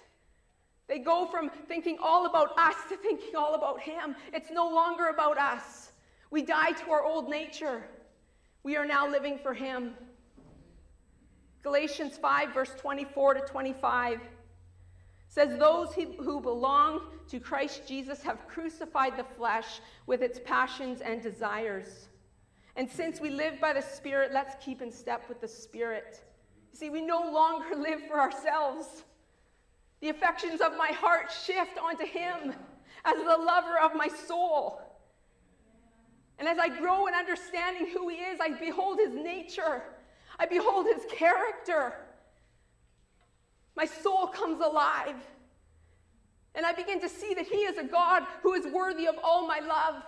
They 0.88 1.00
go 1.00 1.28
from 1.28 1.50
thinking 1.68 1.98
all 2.02 2.26
about 2.26 2.58
us 2.58 2.76
to 2.90 2.98
thinking 2.98 3.36
all 3.36 3.56
about 3.56 3.80
Him. 3.80 4.16
It's 4.34 4.52
no 4.52 4.68
longer 4.68 5.08
about 5.08 5.38
us. 5.38 5.92
We 6.32 6.42
die 6.42 6.72
to 6.72 6.92
our 6.92 7.04
old 7.04 7.30
nature. 7.30 7.84
We 8.64 8.76
are 8.76 8.86
now 8.86 9.10
living 9.10 9.40
for 9.42 9.54
Him. 9.54 9.94
Galatians 11.64 12.18
5, 12.18 12.54
verse 12.54 12.72
24 12.78 13.36
to 13.36 13.42
25 13.42 14.20
says, 15.32 15.58
Those 15.58 15.94
who 15.94 16.42
belong 16.42 17.04
to 17.30 17.40
Christ 17.40 17.88
Jesus 17.88 18.22
have 18.22 18.48
crucified 18.50 19.18
the 19.18 19.24
flesh 19.24 19.80
with 20.06 20.22
its 20.22 20.40
passions 20.44 21.00
and 21.00 21.22
desires. 21.22 22.10
And 22.76 22.90
since 22.90 23.22
we 23.22 23.30
live 23.30 23.60
by 23.60 23.72
the 23.72 23.82
Spirit, 23.82 24.32
let's 24.34 24.62
keep 24.64 24.82
in 24.82 24.92
step 24.92 25.28
with 25.30 25.40
the 25.40 25.48
Spirit. 25.48 26.22
See, 26.74 26.90
we 26.90 27.02
no 27.02 27.32
longer 27.32 27.76
live 27.78 28.02
for 28.08 28.20
ourselves. 28.20 29.04
The 30.02 30.10
affections 30.10 30.60
of 30.60 30.78
my 30.78 30.90
heart 30.90 31.32
shift 31.32 31.78
onto 31.82 32.06
Him 32.06 32.54
as 33.06 33.16
the 33.16 33.38
lover 33.38 33.80
of 33.82 33.96
my 33.96 34.10
soul. 34.10 34.82
And 36.40 36.48
as 36.48 36.58
I 36.58 36.68
grow 36.68 37.08
in 37.08 37.14
understanding 37.14 37.88
who 37.94 38.10
He 38.10 38.18
is, 38.18 38.40
I 38.42 38.50
behold 38.50 39.00
His 39.00 39.16
nature, 39.16 39.84
I 40.38 40.46
behold 40.46 40.88
His 40.94 41.04
character. 41.10 41.94
My 43.76 43.86
soul 43.86 44.28
comes 44.28 44.62
alive. 44.62 45.16
And 46.54 46.66
I 46.66 46.74
begin 46.74 47.00
to 47.02 47.10
see 47.10 47.34
that 47.34 47.48
He 47.48 47.58
is 47.58 47.78
a 47.78 47.84
God 47.84 48.24
who 48.44 48.54
is 48.54 48.66
worthy 48.66 49.08
of 49.08 49.16
all 49.24 49.48
my 49.48 49.60
love. 49.60 50.04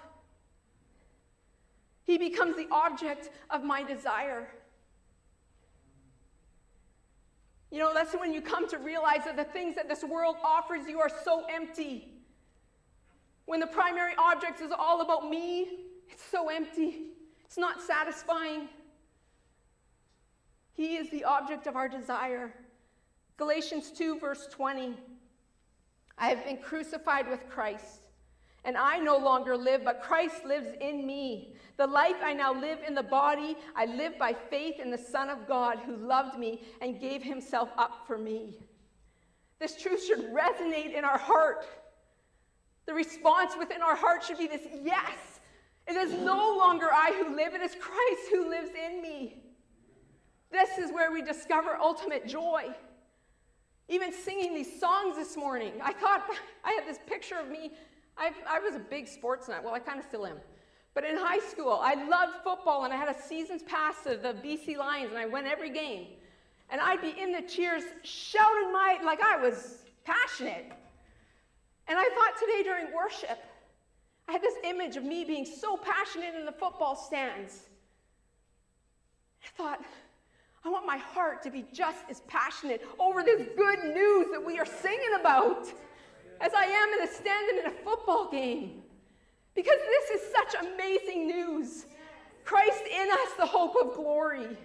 He 2.06 2.18
becomes 2.18 2.56
the 2.58 2.68
object 2.70 3.30
of 3.50 3.64
my 3.64 3.84
desire. 3.84 4.48
You 7.72 7.80
know, 7.80 7.94
that's 7.94 8.14
when 8.14 8.34
you 8.34 8.42
come 8.42 8.68
to 8.70 8.78
realize 8.78 9.24
that 9.26 9.38
the 9.38 9.46
things 9.46 9.76
that 9.76 9.88
this 9.88 10.04
world 10.04 10.36
offers 10.44 10.86
you 10.88 11.00
are 11.00 11.10
so 11.24 11.46
empty. 11.50 12.10
When 13.46 13.60
the 13.60 13.68
primary 13.68 14.14
object 14.18 14.62
is 14.62 14.72
all 14.78 15.02
about 15.02 15.30
me, 15.30 15.68
it's 16.10 16.24
so 16.24 16.50
empty. 16.50 17.08
It's 17.46 17.58
not 17.58 17.82
satisfying. 17.82 18.68
He 20.74 20.98
is 20.98 21.10
the 21.10 21.24
object 21.24 21.68
of 21.68 21.76
our 21.76 21.88
desire. 21.88 22.54
Galatians 23.38 23.92
2, 23.92 24.20
verse 24.20 24.48
20. 24.52 24.96
I 26.18 26.28
have 26.28 26.46
been 26.46 26.58
crucified 26.58 27.28
with 27.28 27.50
Christ, 27.50 28.02
and 28.64 28.78
I 28.78 29.00
no 29.00 29.18
longer 29.18 29.58
live, 29.58 29.84
but 29.84 30.04
Christ 30.04 30.46
lives 30.46 30.68
in 30.80 31.06
me. 31.06 31.56
The 31.78 31.88
life 31.88 32.18
I 32.24 32.34
now 32.34 32.54
live 32.54 32.80
in 32.88 32.94
the 32.94 33.04
body, 33.04 33.58
I 33.76 33.86
live 33.86 34.20
by 34.20 34.34
faith 34.34 34.80
in 34.80 34.92
the 34.92 34.98
Son 34.98 35.30
of 35.30 35.48
God 35.48 35.80
who 35.86 35.96
loved 35.96 36.38
me 36.38 36.62
and 36.82 37.00
gave 37.00 37.24
himself 37.24 37.70
up 37.78 38.06
for 38.06 38.18
me. 38.18 38.60
This 39.60 39.82
truth 39.82 40.06
should 40.06 40.32
resonate 40.32 40.94
in 40.94 41.04
our 41.04 41.18
heart. 41.18 41.66
The 42.86 42.94
response 42.94 43.54
within 43.58 43.82
our 43.82 43.96
heart 43.96 44.24
should 44.24 44.38
be 44.38 44.48
this 44.48 44.68
yes, 44.84 45.40
it 45.88 45.96
is 45.96 46.14
no 46.14 46.56
longer 46.58 46.90
I 46.92 47.12
who 47.18 47.36
live, 47.36 47.54
it 47.54 47.62
is 47.62 47.76
Christ 47.80 48.22
who 48.32 48.50
lives 48.50 48.70
in 48.70 49.02
me. 49.02 49.44
This 50.52 50.78
is 50.78 50.92
where 50.92 51.12
we 51.12 51.22
discover 51.22 51.76
ultimate 51.76 52.28
joy. 52.28 52.76
Even 53.90 54.14
singing 54.14 54.54
these 54.54 54.80
songs 54.80 55.16
this 55.18 55.36
morning, 55.36 55.74
I 55.84 55.94
thought 55.94 56.30
I 56.64 56.72
had 56.72 56.88
this 56.88 57.00
picture 57.08 57.36
of 57.36 57.50
me 57.50 57.72
I've, 58.18 58.36
I 58.48 58.60
was 58.60 58.76
a 58.76 58.80
big 58.80 59.08
sports 59.08 59.48
nut. 59.48 59.64
Well, 59.64 59.74
I 59.74 59.80
kind 59.80 60.00
of 60.00 60.06
still 60.06 60.26
am. 60.26 60.38
But 60.94 61.06
in 61.06 61.18
high 61.18 61.40
school, 61.40 61.80
I 61.82 61.96
loved 61.96 62.34
football, 62.44 62.86
and 62.86 62.94
I 62.94 62.98
had 62.98 63.10
a 63.10 63.20
season's 63.20 63.64
pass 63.64 64.04
to 64.04 64.16
the 64.16 64.34
BC 64.34 64.78
Lions, 64.78 65.10
and 65.10 65.18
I 65.18 65.26
went 65.26 65.48
every 65.48 65.72
game. 65.72 66.08
And 66.70 66.80
I'd 66.80 67.02
be 67.02 67.16
in 67.20 67.32
the 67.32 67.42
cheers 67.42 67.84
shouting 68.04 68.72
my, 68.72 69.00
like 69.04 69.22
I 69.22 69.38
was 69.38 69.80
passionate. 70.06 70.72
And 71.88 71.98
I 71.98 72.04
thought 72.16 72.40
today 72.40 72.64
during 72.64 72.94
worship, 72.94 73.40
I 74.28 74.34
had 74.34 74.42
this 74.42 74.56
image 74.64 74.96
of 74.96 75.04
me 75.04 75.26
being 75.26 75.46
so 75.46 75.78
passionate 75.78 76.36
in 76.36 76.46
the 76.46 76.52
football 76.52 76.96
stands. 76.96 77.64
I 79.44 79.48
thought, 79.58 79.82
I 80.66 80.70
want 80.70 80.86
my 80.86 80.98
heart 80.98 81.44
to 81.44 81.52
be 81.52 81.66
just 81.74 81.98
as 82.10 82.22
passionate 82.22 82.86
over 82.98 83.22
this 83.22 83.48
good 83.58 83.84
news 83.94 84.28
that 84.32 84.44
we 84.44 84.58
are 84.60 84.66
singing 84.66 85.16
about 85.20 85.68
as 86.40 86.54
I 86.54 86.64
am 86.64 86.90
in 86.94 87.08
a 87.08 87.12
standing 87.12 87.60
in 87.60 87.66
a 87.66 87.76
football 87.84 88.32
game. 88.32 88.82
Because 89.56 89.78
this 89.78 90.22
is 90.22 90.32
such 90.32 90.64
amazing 90.64 91.28
news. 91.28 91.86
Christ 92.46 92.84
in 92.90 93.10
us, 93.10 93.34
the 93.38 93.46
hope 93.46 93.76
of 93.82 93.94
glory. 93.94 94.58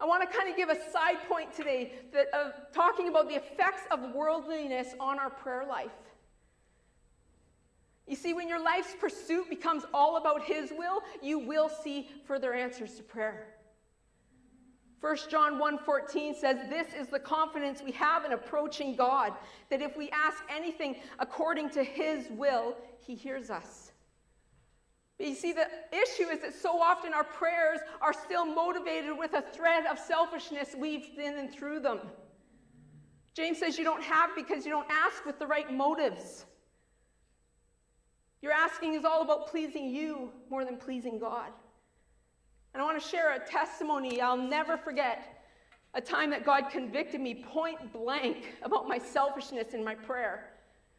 I 0.00 0.04
want 0.06 0.28
to 0.28 0.36
kind 0.36 0.50
of 0.50 0.56
give 0.56 0.68
a 0.68 0.90
side 0.90 1.18
point 1.28 1.54
today 1.54 1.92
that, 2.12 2.26
of 2.34 2.52
talking 2.72 3.08
about 3.08 3.28
the 3.28 3.36
effects 3.36 3.82
of 3.90 4.14
worldliness 4.14 4.94
on 5.00 5.18
our 5.18 5.30
prayer 5.30 5.64
life. 5.66 5.92
You 8.06 8.16
see, 8.16 8.34
when 8.34 8.48
your 8.48 8.62
life's 8.62 8.94
pursuit 9.00 9.48
becomes 9.48 9.84
all 9.94 10.16
about 10.16 10.44
His 10.44 10.72
will, 10.76 11.02
you 11.22 11.38
will 11.38 11.68
see 11.68 12.08
further 12.26 12.52
answers 12.52 12.94
to 12.96 13.02
prayer. 13.02 13.54
1 15.04 15.16
John 15.30 15.58
1:14 15.58 16.34
says 16.34 16.56
this 16.70 16.94
is 16.94 17.08
the 17.08 17.18
confidence 17.18 17.82
we 17.82 17.92
have 17.92 18.24
in 18.24 18.32
approaching 18.32 18.96
God 18.96 19.34
that 19.68 19.82
if 19.82 19.98
we 19.98 20.08
ask 20.08 20.42
anything 20.48 20.96
according 21.18 21.68
to 21.70 21.84
his 21.84 22.30
will 22.30 22.74
he 23.00 23.14
hears 23.14 23.50
us. 23.50 23.92
But 25.18 25.26
you 25.26 25.34
see 25.34 25.52
the 25.52 25.68
issue 25.92 26.28
is 26.28 26.40
that 26.40 26.54
so 26.54 26.80
often 26.80 27.12
our 27.12 27.22
prayers 27.22 27.80
are 28.00 28.14
still 28.14 28.46
motivated 28.46 29.16
with 29.18 29.34
a 29.34 29.42
thread 29.42 29.84
of 29.84 29.98
selfishness 29.98 30.74
weaved 30.74 31.18
in 31.18 31.36
and 31.36 31.52
through 31.52 31.80
them. 31.80 32.00
James 33.34 33.58
says 33.58 33.76
you 33.76 33.84
don't 33.84 34.02
have 34.02 34.30
because 34.34 34.64
you 34.64 34.70
don't 34.70 34.90
ask 34.90 35.26
with 35.26 35.38
the 35.38 35.46
right 35.46 35.70
motives. 35.70 36.46
Your 38.44 38.52
asking 38.52 38.92
is 38.92 39.06
all 39.06 39.22
about 39.22 39.46
pleasing 39.46 39.88
you 39.88 40.30
more 40.50 40.66
than 40.66 40.76
pleasing 40.76 41.18
God. 41.18 41.48
And 42.74 42.82
I 42.82 42.84
want 42.84 43.02
to 43.02 43.08
share 43.08 43.32
a 43.32 43.38
testimony 43.38 44.20
I'll 44.20 44.36
never 44.36 44.76
forget 44.76 45.46
a 45.94 46.00
time 46.02 46.28
that 46.28 46.44
God 46.44 46.64
convicted 46.68 47.22
me 47.22 47.36
point 47.36 47.90
blank 47.90 48.52
about 48.62 48.86
my 48.86 48.98
selfishness 48.98 49.72
in 49.72 49.82
my 49.82 49.94
prayer. 49.94 50.50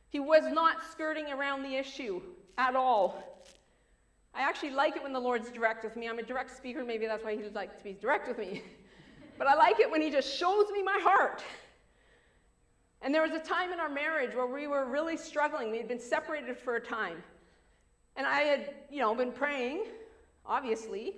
He 0.10 0.20
was 0.20 0.52
not 0.52 0.78
skirting 0.92 1.32
around 1.32 1.62
the 1.62 1.76
issue 1.76 2.20
at 2.58 2.76
all. 2.76 3.44
I 4.34 4.42
actually 4.42 4.72
like 4.72 4.96
it 4.96 5.04
when 5.04 5.14
the 5.14 5.20
Lord's 5.20 5.52
direct 5.52 5.84
with 5.84 5.96
me. 5.96 6.10
I'm 6.10 6.18
a 6.18 6.24
direct 6.24 6.58
speaker, 6.58 6.84
maybe 6.84 7.06
that's 7.06 7.24
why 7.24 7.36
He 7.36 7.44
likes 7.50 7.78
to 7.78 7.84
be 7.84 7.94
direct 7.94 8.28
with 8.28 8.40
me. 8.40 8.64
but 9.38 9.46
I 9.46 9.54
like 9.54 9.80
it 9.80 9.92
when 9.92 10.02
He 10.02 10.10
just 10.10 10.36
shows 10.36 10.66
me 10.72 10.82
my 10.82 10.98
heart. 11.00 11.44
And 13.04 13.14
there 13.14 13.22
was 13.22 13.34
a 13.34 13.40
time 13.40 13.72
in 13.72 13.80
our 13.80 13.88
marriage 13.88 14.34
where 14.34 14.48
we 14.48 14.66
were 14.66 14.86
really 14.88 15.16
struggling. 15.16 15.70
We 15.70 15.78
had 15.78 15.88
been 15.88 16.00
separated 16.00 16.58
for 16.58 16.78
a 16.78 16.82
time. 16.82 17.22
And 18.16 18.26
I 18.26 18.42
had, 18.42 18.74
you 18.90 19.00
know, 19.00 19.14
been 19.14 19.32
praying, 19.32 19.86
obviously, 20.46 21.16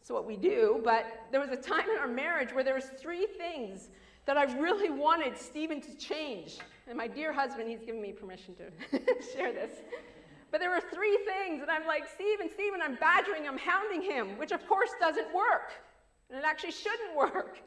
it's 0.00 0.10
what 0.10 0.26
we 0.26 0.36
do, 0.36 0.80
but 0.84 1.26
there 1.32 1.40
was 1.40 1.50
a 1.50 1.56
time 1.56 1.88
in 1.90 1.98
our 1.98 2.06
marriage 2.06 2.52
where 2.52 2.62
there 2.62 2.74
was 2.74 2.90
three 3.00 3.26
things 3.26 3.88
that 4.26 4.36
I 4.36 4.44
really 4.58 4.90
wanted 4.90 5.36
Stephen 5.38 5.80
to 5.80 5.96
change. 5.96 6.58
And 6.88 6.96
my 6.96 7.08
dear 7.08 7.32
husband, 7.32 7.68
he's 7.68 7.80
given 7.80 8.00
me 8.00 8.12
permission 8.12 8.54
to 8.56 8.98
share 9.34 9.52
this. 9.52 9.70
But 10.50 10.60
there 10.60 10.70
were 10.70 10.82
three 10.94 11.18
things, 11.24 11.62
and 11.62 11.70
I'm 11.70 11.86
like, 11.86 12.04
Stephen, 12.12 12.48
Stephen, 12.52 12.80
I'm 12.82 12.96
badgering, 12.96 13.48
I'm 13.48 13.58
hounding 13.58 14.02
him, 14.02 14.38
which 14.38 14.52
of 14.52 14.66
course 14.68 14.90
doesn't 15.00 15.34
work. 15.34 15.72
And 16.30 16.38
it 16.38 16.44
actually 16.44 16.72
shouldn't 16.72 17.16
work. 17.16 17.58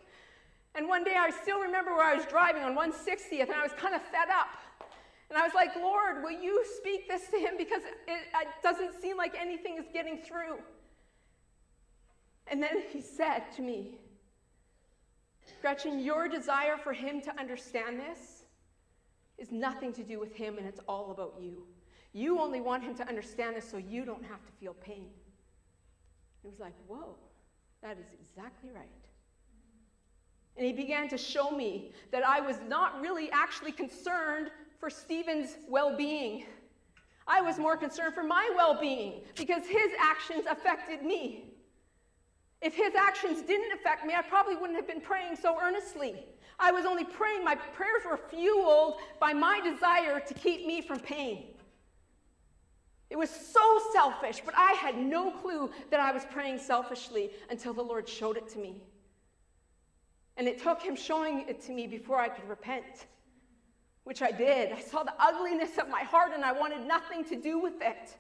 And 0.76 0.88
one 0.88 1.04
day 1.04 1.16
I 1.18 1.30
still 1.30 1.60
remember 1.60 1.92
where 1.92 2.06
I 2.06 2.16
was 2.16 2.26
driving 2.26 2.64
on 2.64 2.76
160th, 2.76 3.42
and 3.42 3.52
I 3.52 3.64
was 3.64 3.74
kind 3.74 3.96
of 3.96 4.02
fed 4.02 4.30
up. 4.30 4.48
And 5.30 5.38
I 5.38 5.44
was 5.44 5.54
like, 5.54 5.76
Lord, 5.76 6.24
will 6.24 6.32
you 6.32 6.64
speak 6.78 7.08
this 7.08 7.28
to 7.28 7.38
him? 7.38 7.56
Because 7.58 7.84
it, 7.84 8.20
it 8.34 8.48
doesn't 8.64 9.00
seem 9.00 9.16
like 9.16 9.36
anything 9.40 9.78
is 9.78 9.86
getting 9.94 10.18
through. 10.18 10.58
And 12.48 12.62
then 12.64 12.82
he 12.92 13.00
said 13.00 13.44
to 13.56 13.62
me, 13.62 14.00
Gretchen, 15.62 16.00
your 16.00 16.28
desire 16.28 16.78
for 16.78 16.94
him 16.94 17.22
to 17.22 17.40
understand 17.40 18.00
this 18.00 18.44
is 19.38 19.52
nothing 19.52 19.94
to 19.94 20.04
do 20.04 20.20
with 20.20 20.34
him, 20.34 20.58
and 20.58 20.68
it's 20.68 20.80
all 20.88 21.12
about 21.12 21.36
you. 21.40 21.64
You 22.14 22.40
only 22.40 22.60
want 22.60 22.84
him 22.84 22.96
to 22.96 23.08
understand 23.08 23.56
this 23.56 23.70
so 23.70 23.78
you 23.78 24.06
don't 24.06 24.24
have 24.24 24.44
to 24.46 24.52
feel 24.60 24.74
pain. 24.74 25.10
It 26.44 26.48
was 26.48 26.60
like, 26.60 26.74
whoa, 26.88 27.16
that 27.84 27.98
is 28.00 28.08
exactly 28.20 28.72
right. 28.74 28.88
And 30.58 30.66
he 30.66 30.74
began 30.74 31.08
to 31.10 31.18
show 31.18 31.52
me 31.52 31.94
that 32.12 32.26
I 32.26 32.42
was 32.42 32.58
not 32.68 33.00
really 33.00 33.30
actually 33.32 33.72
concerned 33.72 34.50
for 34.80 34.90
Stephen's 34.90 35.58
well 35.68 35.96
being. 35.96 36.46
I 37.28 37.42
was 37.42 37.60
more 37.60 37.78
concerned 37.78 38.16
for 38.16 38.24
my 38.24 38.50
well 38.56 38.80
being 38.80 39.22
because 39.36 39.66
his 39.68 39.92
actions 40.00 40.46
affected 40.50 41.04
me. 41.04 41.54
If 42.62 42.76
his 42.76 42.94
actions 42.96 43.42
didn't 43.42 43.72
affect 43.72 44.06
me, 44.06 44.14
I 44.16 44.22
probably 44.22 44.56
wouldn't 44.56 44.76
have 44.76 44.88
been 44.88 45.02
praying 45.02 45.36
so 45.36 45.58
earnestly. 45.62 46.26
I 46.60 46.72
was 46.72 46.86
only 46.86 47.06
praying, 47.06 47.46
my 47.46 47.56
prayers 47.56 48.02
were 48.10 48.18
fueled 48.18 48.96
by 49.20 49.32
my 49.32 49.62
desire 49.62 50.20
to 50.20 50.34
keep 50.34 50.66
me 50.66 50.82
from 50.82 51.00
pain. 51.00 51.46
It 53.10 53.18
was 53.18 53.30
so 53.30 53.82
selfish, 53.94 54.42
but 54.46 54.54
I 54.58 54.74
had 54.74 54.98
no 54.98 55.32
clue 55.32 55.72
that 55.90 56.00
I 56.00 56.12
was 56.12 56.26
praying 56.26 56.60
selfishly 56.60 57.32
until 57.50 57.74
the 57.74 57.82
Lord 57.82 58.08
showed 58.08 58.38
it 58.38 58.48
to 58.50 58.60
me. 58.60 58.76
And 60.38 60.48
it 60.48 60.62
took 60.62 60.82
him 60.82 60.96
showing 60.96 61.46
it 61.48 61.62
to 61.64 61.72
me 61.72 61.88
before 61.88 62.20
I 62.20 62.30
could 62.30 62.48
repent, 62.48 63.08
which 64.10 64.24
I 64.24 64.32
did. 64.32 64.72
I 64.72 64.80
saw 64.80 65.04
the 65.04 65.14
ugliness 65.20 65.78
of 65.78 65.88
my 65.88 66.02
heart 66.02 66.32
and 66.34 66.44
I 66.44 66.52
wanted 66.52 66.84
nothing 66.88 67.24
to 67.26 67.36
do 67.36 67.60
with 67.60 67.80
it. 67.80 68.18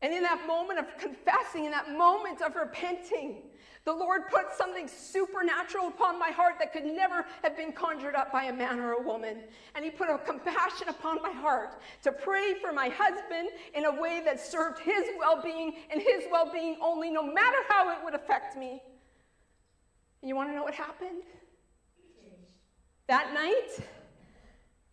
And 0.00 0.14
in 0.14 0.22
that 0.22 0.46
moment 0.46 0.78
of 0.78 0.86
confessing, 0.96 1.66
in 1.66 1.70
that 1.72 1.92
moment 1.94 2.40
of 2.40 2.56
repenting, 2.56 3.42
the 3.84 3.92
Lord 3.92 4.22
put 4.30 4.54
something 4.56 4.88
supernatural 4.88 5.88
upon 5.88 6.18
my 6.18 6.30
heart 6.30 6.54
that 6.58 6.72
could 6.72 6.86
never 6.86 7.26
have 7.42 7.54
been 7.54 7.72
conjured 7.72 8.14
up 8.14 8.32
by 8.32 8.44
a 8.44 8.52
man 8.52 8.80
or 8.80 8.92
a 8.92 9.02
woman. 9.02 9.42
And 9.74 9.84
He 9.84 9.90
put 9.90 10.08
a 10.08 10.16
compassion 10.16 10.88
upon 10.88 11.20
my 11.20 11.32
heart 11.32 11.82
to 12.04 12.12
pray 12.12 12.54
for 12.62 12.72
my 12.72 12.88
husband 12.88 13.50
in 13.74 13.84
a 13.84 14.00
way 14.00 14.22
that 14.24 14.40
served 14.40 14.78
his 14.78 15.04
well 15.18 15.42
being 15.42 15.74
and 15.90 16.00
his 16.00 16.24
well 16.32 16.50
being 16.50 16.78
only, 16.82 17.10
no 17.10 17.22
matter 17.22 17.58
how 17.68 17.92
it 17.92 17.98
would 18.02 18.14
affect 18.14 18.56
me. 18.56 18.82
And 20.22 20.30
you 20.30 20.34
want 20.34 20.48
to 20.48 20.54
know 20.54 20.62
what 20.62 20.74
happened? 20.74 21.24
That 23.10 23.34
night, 23.34 23.84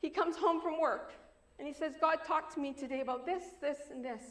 he 0.02 0.10
comes 0.10 0.38
home 0.38 0.60
from 0.60 0.82
work 0.82 1.12
and 1.60 1.68
he 1.68 1.74
says, 1.76 1.94
God 2.02 2.18
talked 2.26 2.52
to 2.56 2.60
me 2.60 2.74
today 2.74 3.02
about 3.02 3.28
this, 3.28 3.44
this, 3.62 3.78
and 3.92 4.04
this. 4.04 4.24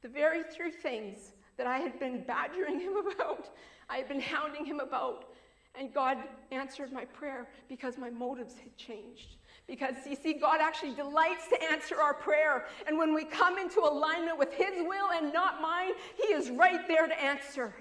The 0.00 0.08
very 0.08 0.42
three 0.44 0.70
things 0.70 1.32
that 1.58 1.66
I 1.66 1.76
had 1.76 2.00
been 2.00 2.24
badgering 2.24 2.80
him 2.80 2.94
about, 3.14 3.50
I 3.90 3.98
had 3.98 4.08
been 4.08 4.18
hounding 4.18 4.64
him 4.64 4.80
about. 4.80 5.26
And 5.74 5.92
God 5.92 6.16
answered 6.52 6.90
my 6.90 7.04
prayer 7.04 7.50
because 7.68 7.98
my 7.98 8.08
motives 8.08 8.54
had 8.54 8.74
changed. 8.78 9.36
Because 9.66 9.94
you 10.08 10.16
see, 10.16 10.32
God 10.32 10.60
actually 10.62 10.94
delights 10.94 11.48
to 11.48 11.62
answer 11.70 12.00
our 12.00 12.14
prayer. 12.14 12.64
And 12.86 12.96
when 12.96 13.12
we 13.12 13.26
come 13.26 13.58
into 13.58 13.80
alignment 13.80 14.38
with 14.38 14.54
His 14.54 14.72
will 14.86 15.10
and 15.10 15.34
not 15.34 15.60
mine, 15.60 15.92
He 16.16 16.32
is 16.32 16.48
right 16.50 16.88
there 16.88 17.06
to 17.06 17.22
answer. 17.22 17.74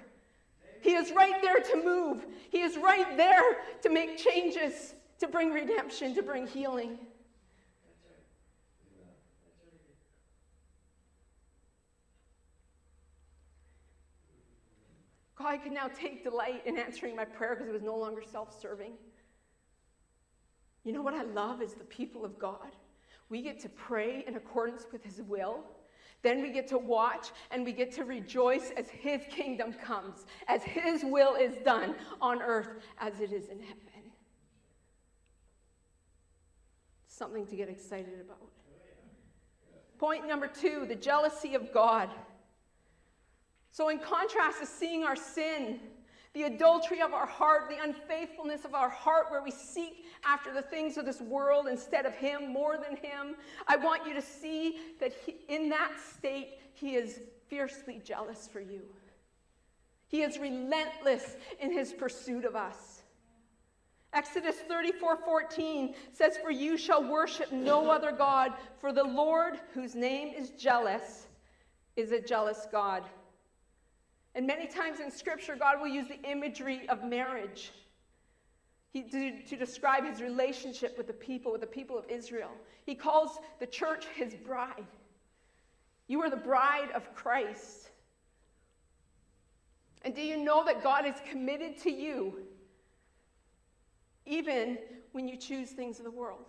He 0.81 0.95
is 0.95 1.13
right 1.13 1.41
there 1.41 1.61
to 1.61 1.83
move. 1.85 2.25
He 2.49 2.61
is 2.61 2.75
right 2.75 3.15
there 3.15 3.59
to 3.83 3.89
make 3.89 4.17
changes, 4.17 4.93
to 5.21 5.27
bring 5.27 5.51
redemption, 5.51 6.15
to 6.15 6.23
bring 6.23 6.47
healing. 6.47 6.97
God 15.35 15.63
could 15.63 15.71
now 15.71 15.87
take 15.87 16.23
delight 16.23 16.63
in 16.65 16.77
answering 16.77 17.15
my 17.15 17.25
prayer 17.25 17.55
because 17.55 17.69
it 17.69 17.71
was 17.71 17.83
no 17.83 17.95
longer 17.95 18.21
self 18.23 18.59
serving. 18.59 18.93
You 20.83 20.91
know 20.91 21.03
what 21.03 21.13
I 21.13 21.23
love 21.23 21.61
is 21.61 21.73
the 21.73 21.83
people 21.83 22.25
of 22.25 22.39
God. 22.39 22.71
We 23.29 23.43
get 23.43 23.59
to 23.61 23.69
pray 23.69 24.23
in 24.27 24.35
accordance 24.35 24.87
with 24.91 25.03
His 25.03 25.21
will. 25.21 25.63
Then 26.23 26.41
we 26.41 26.51
get 26.51 26.67
to 26.69 26.79
watch 26.79 27.31
and 27.51 27.63
we 27.63 27.73
get 27.73 27.91
to 27.93 28.03
rejoice 28.05 28.71
as 28.75 28.89
His 28.89 29.21
kingdom 29.29 29.73
comes, 29.73 30.25
as 30.47 30.63
His 30.63 31.03
will 31.03 31.35
is 31.35 31.57
done 31.63 31.95
on 32.19 32.41
earth 32.41 32.81
as 32.99 33.19
it 33.19 33.31
is 33.31 33.49
in 33.49 33.59
heaven. 33.59 34.10
Something 37.21 37.45
to 37.45 37.55
get 37.55 37.69
excited 37.69 38.19
about. 38.19 38.49
Point 39.99 40.27
number 40.27 40.47
two 40.47 40.87
the 40.87 40.95
jealousy 40.95 41.53
of 41.53 41.71
God. 41.71 42.09
So, 43.69 43.89
in 43.89 43.99
contrast 43.99 44.59
to 44.59 44.65
seeing 44.65 45.03
our 45.03 45.15
sin, 45.15 45.79
the 46.33 46.43
adultery 46.45 46.99
of 46.99 47.13
our 47.13 47.27
heart, 47.27 47.69
the 47.69 47.77
unfaithfulness 47.79 48.65
of 48.65 48.73
our 48.73 48.89
heart, 48.89 49.27
where 49.29 49.43
we 49.43 49.51
seek 49.51 50.03
after 50.25 50.51
the 50.51 50.63
things 50.63 50.97
of 50.97 51.05
this 51.05 51.21
world 51.21 51.67
instead 51.67 52.07
of 52.07 52.15
Him, 52.15 52.51
more 52.51 52.77
than 52.77 52.97
Him. 52.97 53.35
I 53.67 53.75
want 53.75 54.07
you 54.07 54.15
to 54.15 54.21
see 54.23 54.77
that 54.99 55.13
he, 55.23 55.35
in 55.47 55.69
that 55.69 55.91
state, 56.15 56.57
He 56.73 56.95
is 56.95 57.19
fiercely 57.49 58.01
jealous 58.03 58.49
for 58.51 58.61
you. 58.61 58.81
He 60.07 60.23
is 60.23 60.39
relentless 60.39 61.35
in 61.59 61.71
His 61.71 61.93
pursuit 61.93 62.45
of 62.45 62.55
us. 62.55 62.90
Exodus 64.13 64.57
34 64.67 65.17
14 65.17 65.95
says, 66.11 66.37
For 66.37 66.51
you 66.51 66.77
shall 66.77 67.03
worship 67.03 67.51
no 67.51 67.89
other 67.89 68.11
God, 68.11 68.53
for 68.79 68.91
the 68.91 69.03
Lord, 69.03 69.59
whose 69.73 69.95
name 69.95 70.33
is 70.35 70.49
jealous, 70.51 71.27
is 71.95 72.11
a 72.11 72.19
jealous 72.19 72.67
God. 72.71 73.03
And 74.35 74.45
many 74.45 74.67
times 74.67 74.99
in 74.99 75.11
Scripture, 75.11 75.55
God 75.55 75.79
will 75.79 75.87
use 75.87 76.07
the 76.07 76.21
imagery 76.29 76.87
of 76.89 77.03
marriage 77.03 77.71
he, 78.91 79.03
to, 79.03 79.41
to 79.43 79.55
describe 79.55 80.05
his 80.05 80.21
relationship 80.21 80.97
with 80.97 81.07
the 81.07 81.13
people, 81.13 81.51
with 81.51 81.61
the 81.61 81.67
people 81.67 81.97
of 81.97 82.05
Israel. 82.09 82.51
He 82.85 82.95
calls 82.95 83.39
the 83.59 83.67
church 83.67 84.05
his 84.15 84.35
bride. 84.35 84.85
You 86.07 86.21
are 86.21 86.29
the 86.29 86.35
bride 86.35 86.89
of 86.93 87.13
Christ. 87.15 87.89
And 90.03 90.13
do 90.13 90.21
you 90.21 90.37
know 90.37 90.65
that 90.65 90.83
God 90.83 91.05
is 91.05 91.15
committed 91.29 91.77
to 91.83 91.91
you 91.91 92.39
even 94.25 94.77
when 95.11 95.27
you 95.27 95.37
choose 95.37 95.71
things 95.71 95.99
of 95.99 96.05
the 96.05 96.11
world? 96.11 96.45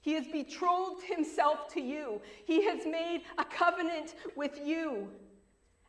He 0.00 0.14
has 0.14 0.26
betrothed 0.26 1.02
himself 1.02 1.68
to 1.74 1.80
you. 1.80 2.20
He 2.44 2.64
has 2.64 2.86
made 2.86 3.22
a 3.36 3.44
covenant 3.44 4.14
with 4.36 4.58
you. 4.64 5.08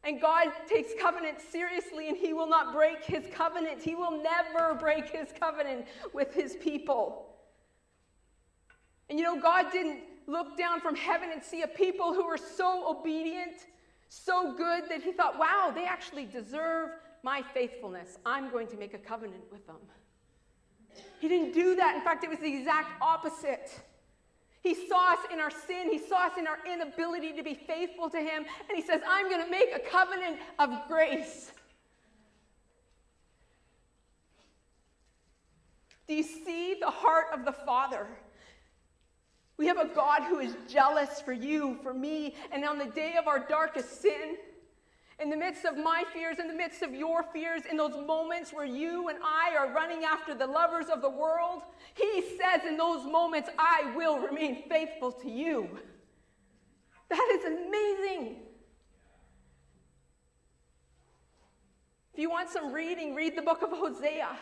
And 0.03 0.21
God 0.21 0.47
takes 0.67 0.91
covenant 0.99 1.41
seriously, 1.41 2.07
and 2.07 2.17
He 2.17 2.33
will 2.33 2.47
not 2.47 2.73
break 2.73 3.03
His 3.03 3.25
covenant. 3.33 3.81
He 3.81 3.95
will 3.95 4.21
never 4.23 4.73
break 4.73 5.09
His 5.09 5.29
covenant 5.37 5.87
with 6.13 6.33
His 6.33 6.55
people. 6.55 7.35
And 9.09 9.19
you 9.19 9.25
know, 9.25 9.39
God 9.39 9.71
didn't 9.71 10.01
look 10.27 10.57
down 10.57 10.79
from 10.79 10.95
heaven 10.95 11.29
and 11.33 11.43
see 11.43 11.63
a 11.63 11.67
people 11.67 12.13
who 12.13 12.25
were 12.25 12.37
so 12.37 12.89
obedient, 12.89 13.67
so 14.07 14.53
good, 14.55 14.83
that 14.89 15.01
He 15.01 15.11
thought, 15.11 15.37
wow, 15.37 15.71
they 15.73 15.85
actually 15.85 16.25
deserve 16.25 16.91
my 17.23 17.41
faithfulness. 17.53 18.17
I'm 18.25 18.49
going 18.49 18.67
to 18.67 18.77
make 18.77 18.93
a 18.93 18.97
covenant 18.97 19.43
with 19.51 19.65
them. 19.67 19.77
He 21.19 21.27
didn't 21.27 21.53
do 21.53 21.75
that. 21.75 21.95
In 21.95 22.01
fact, 22.01 22.23
it 22.23 22.29
was 22.29 22.39
the 22.39 22.53
exact 22.53 23.01
opposite. 23.01 23.81
He 24.61 24.75
saw 24.87 25.13
us 25.13 25.19
in 25.31 25.39
our 25.39 25.51
sin. 25.51 25.89
He 25.89 25.99
saw 25.99 26.27
us 26.27 26.33
in 26.37 26.47
our 26.47 26.59
inability 26.65 27.33
to 27.33 27.43
be 27.43 27.53
faithful 27.53 28.09
to 28.09 28.17
Him. 28.17 28.45
And 28.67 28.75
He 28.75 28.81
says, 28.81 29.01
I'm 29.07 29.29
going 29.29 29.43
to 29.43 29.49
make 29.49 29.73
a 29.73 29.79
covenant 29.79 30.37
of 30.57 30.69
grace. 30.87 31.51
Do 36.07 36.15
you 36.15 36.23
see 36.23 36.75
the 36.79 36.89
heart 36.89 37.27
of 37.33 37.45
the 37.45 37.51
Father? 37.51 38.07
We 39.57 39.67
have 39.67 39.77
a 39.77 39.87
God 39.87 40.23
who 40.23 40.39
is 40.39 40.55
jealous 40.67 41.21
for 41.21 41.33
you, 41.33 41.77
for 41.83 41.93
me, 41.93 42.35
and 42.51 42.65
on 42.65 42.79
the 42.79 42.85
day 42.85 43.15
of 43.19 43.27
our 43.27 43.45
darkest 43.45 44.01
sin, 44.01 44.37
in 45.21 45.29
the 45.29 45.37
midst 45.37 45.65
of 45.65 45.77
my 45.77 46.03
fears, 46.13 46.39
in 46.39 46.47
the 46.47 46.53
midst 46.53 46.81
of 46.81 46.93
your 46.93 47.23
fears, 47.23 47.63
in 47.69 47.75
those 47.75 47.95
moments 48.05 48.53
where 48.53 48.65
you 48.65 49.09
and 49.09 49.19
I 49.23 49.55
are 49.57 49.73
running 49.73 50.05
after 50.05 50.33
the 50.33 50.47
lovers 50.47 50.85
of 50.87 51.01
the 51.01 51.09
world, 51.09 51.63
He 51.93 52.23
says 52.37 52.65
in 52.65 52.77
those 52.77 53.05
moments, 53.05 53.49
I 53.57 53.91
will 53.95 54.19
remain 54.19 54.63
faithful 54.69 55.11
to 55.11 55.29
you. 55.29 55.79
That 57.09 57.37
is 57.39 57.45
amazing. 57.45 58.37
If 62.13 62.19
you 62.19 62.29
want 62.29 62.49
some 62.49 62.71
reading, 62.71 63.15
read 63.15 63.37
the 63.37 63.41
book 63.41 63.61
of 63.61 63.71
Hosea, 63.71 64.37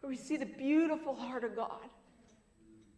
where 0.00 0.10
we 0.10 0.16
see 0.16 0.36
the 0.36 0.46
beautiful 0.46 1.14
heart 1.14 1.42
of 1.42 1.56
God. 1.56 1.88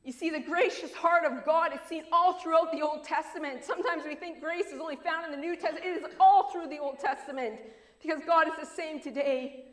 You 0.05 0.13
see, 0.13 0.31
the 0.31 0.41
gracious 0.41 0.93
heart 0.93 1.25
of 1.25 1.45
God 1.45 1.73
is 1.73 1.81
seen 1.89 2.05
all 2.11 2.35
throughout 2.35 2.73
the 2.73 2.83
Old 2.83 3.05
Testament. 3.05 3.65
Sometimes 3.65 4.05
we 4.05 4.17
think 4.17 4.41
grace 4.41 4.67
is 4.67 4.81
only 4.81 4.97
found 4.97 5.25
in 5.25 5.31
the 5.31 5.37
New 5.37 5.55
Testament. 5.55 5.85
It 5.85 6.03
is 6.03 6.05
all 6.19 6.51
through 6.51 6.69
the 6.69 6.79
Old 6.79 6.99
Testament 6.99 7.61
because 8.03 8.21
God 8.27 8.49
is 8.49 8.55
the 8.59 8.67
same 8.67 9.01
today 9.01 9.67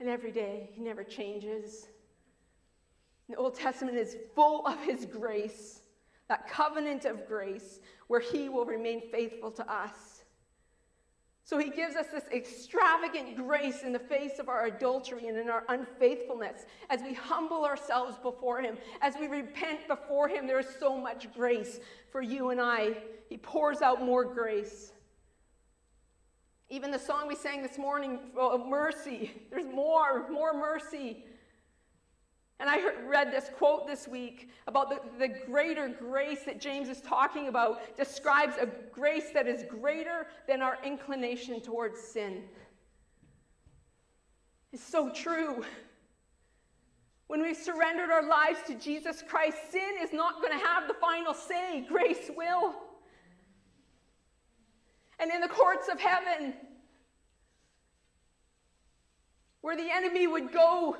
and 0.00 0.08
every 0.08 0.32
day. 0.32 0.70
He 0.72 0.80
never 0.80 1.04
changes. 1.04 1.88
The 3.28 3.36
Old 3.36 3.54
Testament 3.54 3.98
is 3.98 4.16
full 4.34 4.66
of 4.66 4.80
His 4.80 5.04
grace, 5.04 5.82
that 6.28 6.48
covenant 6.48 7.04
of 7.04 7.28
grace 7.28 7.80
where 8.06 8.20
He 8.20 8.48
will 8.48 8.64
remain 8.64 9.10
faithful 9.10 9.50
to 9.50 9.70
us. 9.70 10.17
So 11.48 11.56
he 11.56 11.70
gives 11.70 11.96
us 11.96 12.08
this 12.12 12.24
extravagant 12.30 13.34
grace 13.38 13.82
in 13.82 13.90
the 13.90 13.98
face 13.98 14.38
of 14.38 14.50
our 14.50 14.66
adultery 14.66 15.28
and 15.28 15.38
in 15.38 15.48
our 15.48 15.64
unfaithfulness. 15.70 16.66
As 16.90 17.00
we 17.00 17.14
humble 17.14 17.64
ourselves 17.64 18.18
before 18.18 18.60
him, 18.60 18.76
as 19.00 19.14
we 19.18 19.28
repent 19.28 19.88
before 19.88 20.28
him, 20.28 20.46
there 20.46 20.58
is 20.58 20.66
so 20.78 20.98
much 20.98 21.32
grace 21.32 21.80
for 22.12 22.20
you 22.20 22.50
and 22.50 22.60
I. 22.60 22.98
He 23.30 23.38
pours 23.38 23.80
out 23.80 24.02
more 24.02 24.26
grace. 24.26 24.92
Even 26.68 26.90
the 26.90 26.98
song 26.98 27.26
we 27.26 27.34
sang 27.34 27.62
this 27.62 27.78
morning, 27.78 28.18
of 28.38 28.66
mercy, 28.66 29.32
there's 29.50 29.64
more, 29.64 30.28
more 30.28 30.52
mercy. 30.52 31.24
And 32.60 32.68
I 32.68 32.80
heard, 32.80 33.08
read 33.08 33.30
this 33.30 33.50
quote 33.56 33.86
this 33.86 34.08
week 34.08 34.50
about 34.66 34.90
the, 34.90 35.00
the 35.18 35.28
greater 35.46 35.88
grace 35.88 36.42
that 36.44 36.60
James 36.60 36.88
is 36.88 37.00
talking 37.00 37.46
about, 37.46 37.96
describes 37.96 38.56
a 38.60 38.66
grace 38.90 39.30
that 39.32 39.46
is 39.46 39.64
greater 39.68 40.26
than 40.48 40.60
our 40.60 40.78
inclination 40.84 41.60
towards 41.60 42.00
sin. 42.00 42.42
It's 44.72 44.82
so 44.82 45.10
true. 45.10 45.64
When 47.28 47.42
we've 47.42 47.56
surrendered 47.56 48.10
our 48.10 48.26
lives 48.26 48.58
to 48.66 48.74
Jesus 48.74 49.22
Christ, 49.26 49.56
sin 49.70 49.94
is 50.02 50.12
not 50.12 50.42
going 50.42 50.58
to 50.58 50.66
have 50.66 50.88
the 50.88 50.94
final 50.94 51.34
say, 51.34 51.86
grace 51.88 52.30
will. 52.36 52.74
And 55.20 55.30
in 55.30 55.40
the 55.40 55.48
courts 55.48 55.88
of 55.88 56.00
heaven, 56.00 56.54
where 59.60 59.76
the 59.76 59.90
enemy 59.90 60.26
would 60.26 60.52
go 60.52 60.96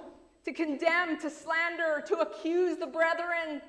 to 0.48 0.54
condemn, 0.54 1.20
to 1.20 1.28
slander, 1.28 2.02
to 2.06 2.16
accuse 2.20 2.78
the 2.78 2.86
brethren. 2.86 3.60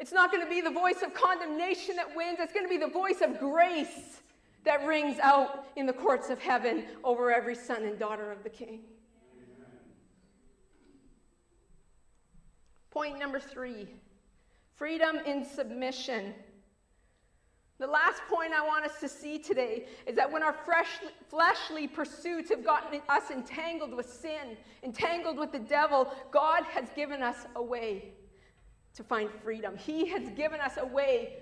It's 0.00 0.12
not 0.12 0.32
going 0.32 0.42
to 0.42 0.50
be 0.50 0.60
the 0.60 0.70
voice 0.70 1.02
of 1.02 1.14
condemnation 1.14 1.96
that 1.96 2.16
wins, 2.16 2.38
it's 2.40 2.52
going 2.52 2.66
to 2.66 2.70
be 2.70 2.78
the 2.78 2.88
voice 2.88 3.20
of 3.20 3.38
grace 3.38 4.20
that 4.64 4.84
rings 4.84 5.18
out 5.20 5.66
in 5.76 5.86
the 5.86 5.92
courts 5.92 6.30
of 6.30 6.40
heaven 6.40 6.84
over 7.04 7.32
every 7.32 7.54
son 7.54 7.84
and 7.84 7.96
daughter 7.96 8.32
of 8.32 8.42
the 8.42 8.48
King. 8.50 8.80
Point 12.90 13.18
number 13.18 13.38
three 13.38 13.88
freedom 14.74 15.18
in 15.26 15.44
submission. 15.44 16.34
The 17.78 17.86
last 17.86 18.22
point 18.28 18.52
I 18.52 18.64
want 18.64 18.84
us 18.84 19.00
to 19.00 19.08
see 19.08 19.38
today 19.38 19.86
is 20.06 20.14
that 20.14 20.30
when 20.30 20.42
our 20.44 20.52
freshly, 20.52 21.08
fleshly 21.28 21.88
pursuits 21.88 22.50
have 22.50 22.64
gotten 22.64 23.00
us 23.08 23.30
entangled 23.30 23.94
with 23.94 24.08
sin, 24.08 24.56
entangled 24.84 25.38
with 25.38 25.50
the 25.50 25.58
devil, 25.58 26.12
God 26.30 26.62
has 26.64 26.88
given 26.94 27.20
us 27.20 27.46
a 27.56 27.62
way 27.62 28.12
to 28.94 29.02
find 29.02 29.28
freedom. 29.42 29.76
He 29.76 30.06
has 30.06 30.28
given 30.30 30.60
us 30.60 30.74
a 30.78 30.86
way 30.86 31.38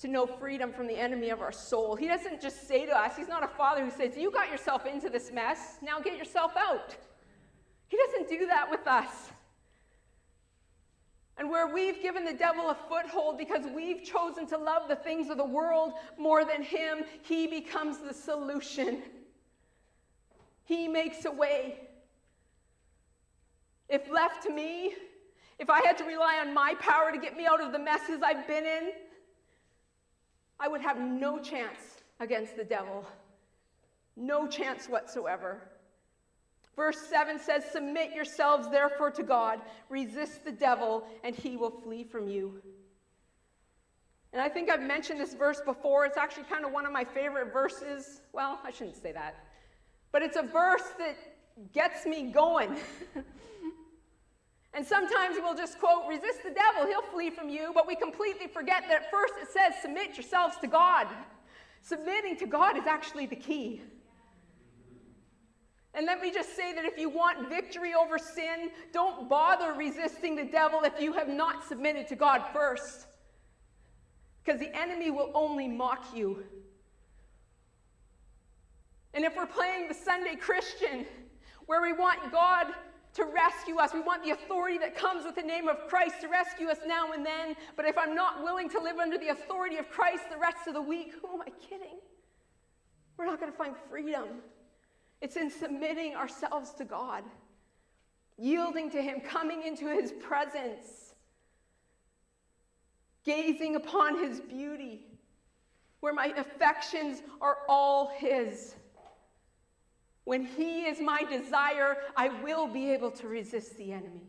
to 0.00 0.08
know 0.08 0.26
freedom 0.26 0.72
from 0.72 0.88
the 0.88 0.96
enemy 0.96 1.30
of 1.30 1.40
our 1.40 1.52
soul. 1.52 1.94
He 1.94 2.08
doesn't 2.08 2.40
just 2.40 2.66
say 2.66 2.86
to 2.86 2.98
us, 2.98 3.16
He's 3.16 3.28
not 3.28 3.44
a 3.44 3.48
father 3.48 3.84
who 3.84 3.90
says, 3.90 4.16
You 4.16 4.32
got 4.32 4.50
yourself 4.50 4.86
into 4.86 5.08
this 5.08 5.30
mess, 5.30 5.76
now 5.82 6.00
get 6.00 6.16
yourself 6.16 6.52
out. 6.56 6.96
He 7.86 7.96
doesn't 7.96 8.28
do 8.28 8.46
that 8.46 8.68
with 8.70 8.86
us. 8.86 9.30
And 11.40 11.48
where 11.48 11.66
we've 11.66 12.02
given 12.02 12.26
the 12.26 12.34
devil 12.34 12.68
a 12.68 12.76
foothold 12.86 13.38
because 13.38 13.64
we've 13.74 14.04
chosen 14.04 14.46
to 14.48 14.58
love 14.58 14.88
the 14.88 14.96
things 14.96 15.30
of 15.30 15.38
the 15.38 15.44
world 15.44 15.94
more 16.18 16.44
than 16.44 16.62
him, 16.62 16.98
he 17.22 17.46
becomes 17.46 17.96
the 17.96 18.12
solution. 18.12 19.02
He 20.64 20.86
makes 20.86 21.24
a 21.24 21.30
way. 21.30 21.88
If 23.88 24.10
left 24.10 24.42
to 24.42 24.52
me, 24.52 24.92
if 25.58 25.70
I 25.70 25.80
had 25.80 25.96
to 25.98 26.04
rely 26.04 26.44
on 26.44 26.52
my 26.52 26.74
power 26.78 27.10
to 27.10 27.16
get 27.16 27.38
me 27.38 27.46
out 27.46 27.62
of 27.62 27.72
the 27.72 27.78
messes 27.78 28.20
I've 28.22 28.46
been 28.46 28.66
in, 28.66 28.92
I 30.60 30.68
would 30.68 30.82
have 30.82 31.00
no 31.00 31.38
chance 31.38 32.02
against 32.20 32.54
the 32.54 32.64
devil. 32.64 33.06
No 34.14 34.46
chance 34.46 34.90
whatsoever. 34.90 35.62
Verse 36.76 36.98
7 36.98 37.38
says, 37.38 37.64
Submit 37.70 38.12
yourselves 38.14 38.68
therefore 38.70 39.10
to 39.12 39.22
God, 39.22 39.60
resist 39.88 40.44
the 40.44 40.52
devil, 40.52 41.04
and 41.24 41.34
he 41.34 41.56
will 41.56 41.70
flee 41.70 42.04
from 42.04 42.28
you. 42.28 42.62
And 44.32 44.40
I 44.40 44.48
think 44.48 44.70
I've 44.70 44.82
mentioned 44.82 45.20
this 45.20 45.34
verse 45.34 45.60
before. 45.60 46.06
It's 46.06 46.16
actually 46.16 46.44
kind 46.44 46.64
of 46.64 46.72
one 46.72 46.86
of 46.86 46.92
my 46.92 47.04
favorite 47.04 47.52
verses. 47.52 48.20
Well, 48.32 48.60
I 48.64 48.70
shouldn't 48.70 48.96
say 48.96 49.12
that. 49.12 49.44
But 50.12 50.22
it's 50.22 50.36
a 50.36 50.42
verse 50.42 50.84
that 50.98 51.16
gets 51.72 52.06
me 52.06 52.30
going. 52.30 52.76
and 54.74 54.86
sometimes 54.86 55.36
we'll 55.40 55.56
just 55.56 55.80
quote, 55.80 56.06
Resist 56.08 56.44
the 56.44 56.50
devil, 56.50 56.86
he'll 56.86 57.02
flee 57.02 57.30
from 57.30 57.48
you. 57.48 57.72
But 57.74 57.88
we 57.88 57.96
completely 57.96 58.46
forget 58.46 58.84
that 58.88 59.10
first 59.10 59.34
it 59.42 59.48
says, 59.50 59.74
Submit 59.82 60.16
yourselves 60.16 60.56
to 60.58 60.68
God. 60.68 61.08
Submitting 61.82 62.36
to 62.36 62.46
God 62.46 62.76
is 62.76 62.86
actually 62.86 63.26
the 63.26 63.36
key. 63.36 63.82
And 65.94 66.06
let 66.06 66.20
me 66.20 66.30
just 66.30 66.54
say 66.54 66.72
that 66.74 66.84
if 66.84 66.96
you 66.98 67.08
want 67.08 67.48
victory 67.48 67.94
over 67.94 68.16
sin, 68.16 68.70
don't 68.92 69.28
bother 69.28 69.72
resisting 69.72 70.36
the 70.36 70.44
devil 70.44 70.82
if 70.84 71.00
you 71.00 71.12
have 71.12 71.28
not 71.28 71.66
submitted 71.66 72.06
to 72.08 72.16
God 72.16 72.42
first. 72.52 73.06
Because 74.42 74.60
the 74.60 74.74
enemy 74.76 75.10
will 75.10 75.30
only 75.34 75.66
mock 75.66 76.04
you. 76.14 76.44
And 79.14 79.24
if 79.24 79.36
we're 79.36 79.46
playing 79.46 79.88
the 79.88 79.94
Sunday 79.94 80.36
Christian, 80.36 81.04
where 81.66 81.82
we 81.82 81.92
want 81.92 82.30
God 82.30 82.68
to 83.14 83.24
rescue 83.24 83.78
us, 83.78 83.92
we 83.92 84.00
want 84.00 84.22
the 84.22 84.30
authority 84.30 84.78
that 84.78 84.96
comes 84.96 85.24
with 85.24 85.34
the 85.34 85.42
name 85.42 85.66
of 85.66 85.88
Christ 85.88 86.20
to 86.20 86.28
rescue 86.28 86.68
us 86.68 86.78
now 86.86 87.12
and 87.12 87.26
then. 87.26 87.56
But 87.76 87.86
if 87.86 87.98
I'm 87.98 88.14
not 88.14 88.44
willing 88.44 88.70
to 88.70 88.80
live 88.80 88.98
under 88.98 89.18
the 89.18 89.28
authority 89.28 89.76
of 89.76 89.90
Christ 89.90 90.30
the 90.30 90.38
rest 90.38 90.68
of 90.68 90.74
the 90.74 90.82
week, 90.82 91.14
who 91.20 91.34
am 91.34 91.42
I 91.42 91.50
kidding? 91.68 91.98
We're 93.16 93.26
not 93.26 93.40
going 93.40 93.50
to 93.50 93.58
find 93.58 93.74
freedom. 93.90 94.28
It's 95.20 95.36
in 95.36 95.50
submitting 95.50 96.14
ourselves 96.16 96.72
to 96.74 96.84
God, 96.84 97.24
yielding 98.38 98.90
to 98.90 99.02
Him, 99.02 99.20
coming 99.20 99.62
into 99.62 99.86
His 99.88 100.12
presence, 100.12 101.14
gazing 103.24 103.76
upon 103.76 104.18
His 104.18 104.40
beauty, 104.40 105.06
where 106.00 106.14
my 106.14 106.32
affections 106.36 107.22
are 107.40 107.58
all 107.68 108.12
His. 108.16 108.74
When 110.24 110.46
He 110.46 110.86
is 110.86 111.00
my 111.00 111.22
desire, 111.24 111.98
I 112.16 112.28
will 112.42 112.66
be 112.66 112.90
able 112.92 113.10
to 113.12 113.28
resist 113.28 113.76
the 113.76 113.92
enemy. 113.92 114.22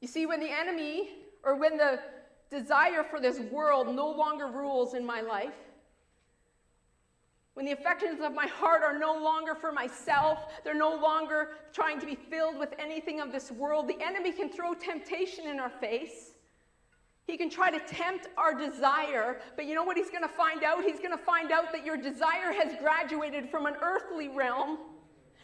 You 0.00 0.08
see, 0.08 0.26
when 0.26 0.40
the 0.40 0.50
enemy 0.50 1.10
or 1.44 1.56
when 1.56 1.76
the 1.76 2.00
desire 2.50 3.04
for 3.04 3.20
this 3.20 3.38
world 3.38 3.94
no 3.94 4.08
longer 4.08 4.46
rules 4.46 4.94
in 4.94 5.04
my 5.04 5.20
life, 5.20 5.54
when 7.58 7.66
the 7.66 7.72
affections 7.72 8.20
of 8.22 8.32
my 8.36 8.46
heart 8.46 8.84
are 8.84 8.96
no 8.96 9.20
longer 9.20 9.52
for 9.52 9.72
myself, 9.72 10.44
they're 10.62 10.74
no 10.74 10.94
longer 10.94 11.56
trying 11.72 11.98
to 11.98 12.06
be 12.06 12.14
filled 12.14 12.56
with 12.56 12.72
anything 12.78 13.18
of 13.18 13.32
this 13.32 13.50
world, 13.50 13.88
the 13.88 14.00
enemy 14.00 14.30
can 14.30 14.48
throw 14.48 14.74
temptation 14.74 15.44
in 15.48 15.58
our 15.58 15.68
face. 15.68 16.34
He 17.26 17.36
can 17.36 17.50
try 17.50 17.72
to 17.72 17.80
tempt 17.80 18.28
our 18.36 18.54
desire, 18.54 19.40
but 19.56 19.66
you 19.66 19.74
know 19.74 19.82
what 19.82 19.96
he's 19.96 20.08
going 20.08 20.22
to 20.22 20.28
find 20.28 20.62
out? 20.62 20.84
He's 20.84 21.00
going 21.00 21.10
to 21.10 21.18
find 21.18 21.50
out 21.50 21.72
that 21.72 21.84
your 21.84 21.96
desire 21.96 22.52
has 22.52 22.76
graduated 22.78 23.50
from 23.50 23.66
an 23.66 23.74
earthly 23.82 24.28
realm, 24.28 24.78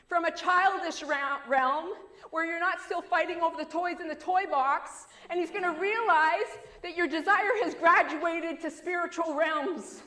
from 0.08 0.24
a 0.24 0.30
childish 0.30 1.02
realm, 1.02 1.94
where 2.30 2.46
you're 2.46 2.60
not 2.60 2.80
still 2.80 3.02
fighting 3.02 3.40
over 3.40 3.56
the 3.56 3.64
toys 3.68 3.96
in 4.00 4.06
the 4.06 4.14
toy 4.14 4.44
box, 4.48 5.08
and 5.30 5.40
he's 5.40 5.50
going 5.50 5.64
to 5.64 5.80
realize 5.80 6.58
that 6.82 6.96
your 6.96 7.08
desire 7.08 7.54
has 7.64 7.74
graduated 7.74 8.60
to 8.60 8.70
spiritual 8.70 9.34
realms 9.34 10.04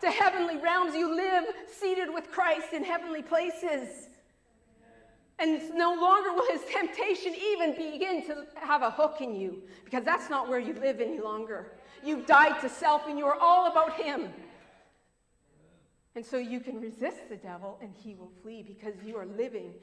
to 0.00 0.10
heavenly 0.10 0.58
realms. 0.58 0.94
You 0.94 1.14
live 1.14 1.44
seated 1.68 2.12
with 2.12 2.30
Christ 2.30 2.72
in 2.72 2.84
heavenly 2.84 3.22
places. 3.22 4.08
And 5.38 5.60
no 5.74 5.94
longer 5.94 6.32
will 6.32 6.50
his 6.50 6.62
temptation 6.70 7.34
even 7.34 7.76
begin 7.76 8.26
to 8.26 8.46
have 8.54 8.82
a 8.82 8.90
hook 8.90 9.16
in 9.20 9.34
you 9.34 9.62
because 9.84 10.02
that's 10.02 10.30
not 10.30 10.48
where 10.48 10.58
you 10.58 10.72
live 10.74 11.00
any 11.00 11.20
longer. 11.20 11.72
You've 12.02 12.26
died 12.26 12.60
to 12.62 12.68
self 12.68 13.06
and 13.06 13.18
you 13.18 13.26
are 13.26 13.38
all 13.38 13.70
about 13.70 13.94
him. 13.94 14.30
And 16.14 16.24
so 16.24 16.38
you 16.38 16.60
can 16.60 16.80
resist 16.80 17.28
the 17.28 17.36
devil 17.36 17.78
and 17.82 17.92
he 17.94 18.14
will 18.14 18.30
flee 18.42 18.62
because 18.62 18.94
you 19.04 19.16
are 19.18 19.26
living 19.26 19.74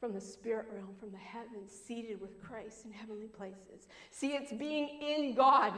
from 0.00 0.12
the 0.12 0.20
spirit 0.20 0.66
realm, 0.72 0.94
from 0.98 1.12
the 1.12 1.18
heavens, 1.18 1.70
seated 1.72 2.20
with 2.20 2.42
Christ 2.42 2.84
in 2.84 2.92
heavenly 2.92 3.28
places. 3.28 3.86
See, 4.10 4.34
it's 4.34 4.52
being 4.52 5.00
in 5.00 5.34
God 5.34 5.72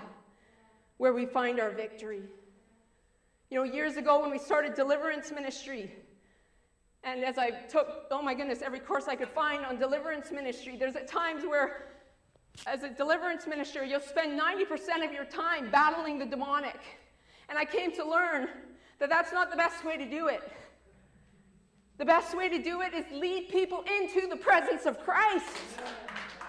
where 0.99 1.13
we 1.13 1.27
find 1.27 1.59
our 1.59 1.71
victory. 1.71 2.23
You 3.51 3.59
know, 3.59 3.65
years 3.65 3.97
ago 3.97 4.21
when 4.21 4.31
we 4.31 4.39
started 4.39 4.75
deliverance 4.75 5.33
ministry, 5.33 5.93
and 7.05 7.25
as 7.25 7.39
I 7.39 7.51
took, 7.51 7.89
oh 8.11 8.21
my 8.21 8.35
goodness, 8.35 8.61
every 8.61 8.81
course 8.81 9.09
I 9.09 9.17
could 9.17 9.31
find 9.31 9.65
on 9.65 9.79
deliverance 9.79 10.31
ministry, 10.31 10.77
there's 10.77 10.97
at 10.97 11.09
times 11.09 11.45
where, 11.45 11.87
as 12.67 12.83
a 12.83 12.91
deliverance 12.91 13.47
minister, 13.47 13.85
you'll 13.85 14.01
spend 14.01 14.39
90% 14.39 15.05
of 15.05 15.13
your 15.13 15.25
time 15.25 15.71
battling 15.71 16.19
the 16.19 16.27
demonic. 16.27 16.79
And 17.49 17.59
I 17.59 17.65
came 17.65 17.93
to 17.93 18.05
learn 18.05 18.49
that 18.99 19.09
that's 19.09 19.33
not 19.33 19.51
the 19.51 19.57
best 19.57 19.85
way 19.85 19.97
to 19.97 20.05
do 20.05 20.27
it. 20.27 20.43
The 21.99 22.05
best 22.05 22.37
way 22.37 22.49
to 22.49 22.63
do 22.63 22.83
it 22.83 22.93
is 22.95 23.05
lead 23.13 23.49
people 23.49 23.85
into 24.01 24.29
the 24.29 24.37
presence 24.37 24.87
of 24.87 25.01
Christ. 25.01 25.47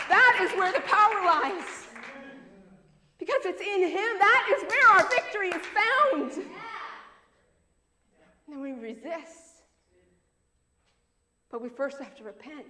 That 0.09 0.39
is 0.41 0.51
where 0.57 0.71
the 0.71 0.81
power 0.81 1.23
lies. 1.25 1.88
Because 3.29 3.45
it's 3.45 3.61
in 3.61 3.81
Him. 3.81 4.19
That 4.19 4.57
is 4.57 4.63
where 4.69 4.87
our 4.89 5.09
victory 5.09 5.49
is 5.49 5.65
found. 5.67 6.31
And 8.47 8.55
then 8.55 8.61
we 8.61 8.71
resist. 8.71 9.61
But 11.51 11.61
we 11.61 11.69
first 11.69 11.99
have 11.99 12.15
to 12.15 12.23
repent 12.23 12.65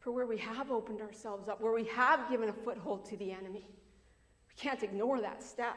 for 0.00 0.12
where 0.12 0.26
we 0.26 0.36
have 0.36 0.70
opened 0.70 1.00
ourselves 1.00 1.48
up, 1.48 1.62
where 1.62 1.72
we 1.72 1.84
have 1.84 2.28
given 2.30 2.50
a 2.50 2.52
foothold 2.52 3.06
to 3.06 3.16
the 3.16 3.32
enemy. 3.32 3.66
We 4.48 4.54
can't 4.56 4.82
ignore 4.82 5.20
that 5.20 5.42
step. 5.42 5.76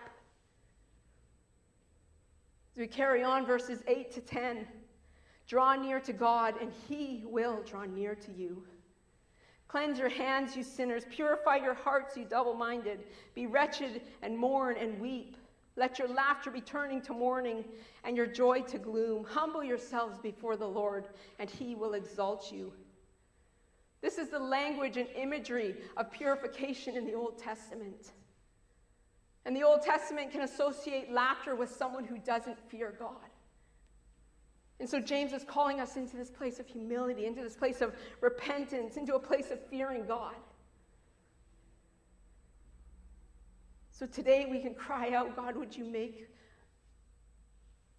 As 2.74 2.80
we 2.80 2.88
carry 2.88 3.24
on, 3.24 3.46
verses 3.46 3.84
8 3.88 4.12
to 4.14 4.22
10 4.22 4.68
draw 5.48 5.76
near 5.76 6.00
to 6.02 6.14
God, 6.14 6.56
and 6.60 6.72
He 6.90 7.24
will 7.26 7.62
draw 7.64 7.86
near 7.86 8.16
to 8.16 8.32
you. 8.34 8.64
Cleanse 9.74 9.98
your 9.98 10.10
hands, 10.10 10.56
you 10.56 10.62
sinners. 10.62 11.04
Purify 11.10 11.56
your 11.56 11.74
hearts, 11.74 12.16
you 12.16 12.26
double 12.26 12.54
minded. 12.54 13.00
Be 13.34 13.48
wretched 13.48 14.04
and 14.22 14.38
mourn 14.38 14.78
and 14.78 15.00
weep. 15.00 15.36
Let 15.76 15.98
your 15.98 16.08
laughter 16.08 16.52
be 16.52 16.62
turning 16.62 17.02
to 17.02 17.12
mourning 17.12 17.66
and 18.04 18.16
your 18.16 18.28
joy 18.28 18.62
to 18.62 18.78
gloom. 18.78 19.26
Humble 19.28 19.64
yourselves 19.64 20.20
before 20.20 20.58
the 20.58 20.68
Lord, 20.68 21.08
and 21.40 21.50
he 21.50 21.74
will 21.74 21.96
exalt 21.96 22.52
you. 22.52 22.72
This 24.00 24.20
is 24.20 24.30
the 24.30 24.38
language 24.38 24.98
and 24.98 25.08
imagery 25.16 25.78
of 25.98 26.12
purification 26.12 26.96
in 26.96 27.08
the 27.08 27.16
Old 27.16 27.40
Testament. 27.40 28.12
And 29.44 29.56
the 29.56 29.64
Old 29.64 29.82
Testament 29.82 30.30
can 30.32 30.42
associate 30.42 31.12
laughter 31.12 31.56
with 31.56 31.76
someone 31.76 32.04
who 32.04 32.20
doesn't 32.20 32.60
fear 32.70 32.94
God. 33.00 33.33
And 34.80 34.90
so 34.90 35.00
James 35.00 35.34
is 35.34 35.44
calling 35.44 35.80
us 35.80 35.96
into 35.96 36.18
this 36.18 36.30
place 36.30 36.60
of 36.60 36.68
humility, 36.68 37.26
into 37.26 37.42
this 37.42 37.56
place 37.56 37.82
of 37.82 37.96
repentance, 38.22 38.98
into 38.98 39.16
a 39.16 39.20
place 39.20 39.52
of 39.52 39.60
fearing 39.68 40.06
God. 40.06 40.36
So 43.92 44.08
today 44.08 44.48
we 44.50 44.60
can 44.60 44.74
cry 44.74 45.12
out, 45.14 45.36
God, 45.36 45.56
would 45.56 45.76
you 45.76 45.86
make 45.86 46.28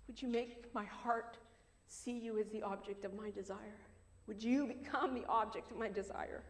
would 0.06 0.20
you 0.20 0.28
make 0.28 0.72
my 0.74 0.84
heart 0.84 1.38
see 1.86 2.12
you 2.12 2.38
as 2.38 2.48
the 2.50 2.62
object 2.62 3.04
of 3.04 3.14
my 3.14 3.30
desire? 3.30 3.80
Would 4.26 4.42
you 4.42 4.66
become 4.66 5.14
the 5.14 5.24
object 5.28 5.70
of 5.70 5.78
my 5.78 5.88
desire? 5.88 6.42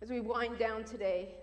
As 0.00 0.10
we 0.10 0.20
wind 0.20 0.58
down 0.58 0.84
today, 0.84 1.34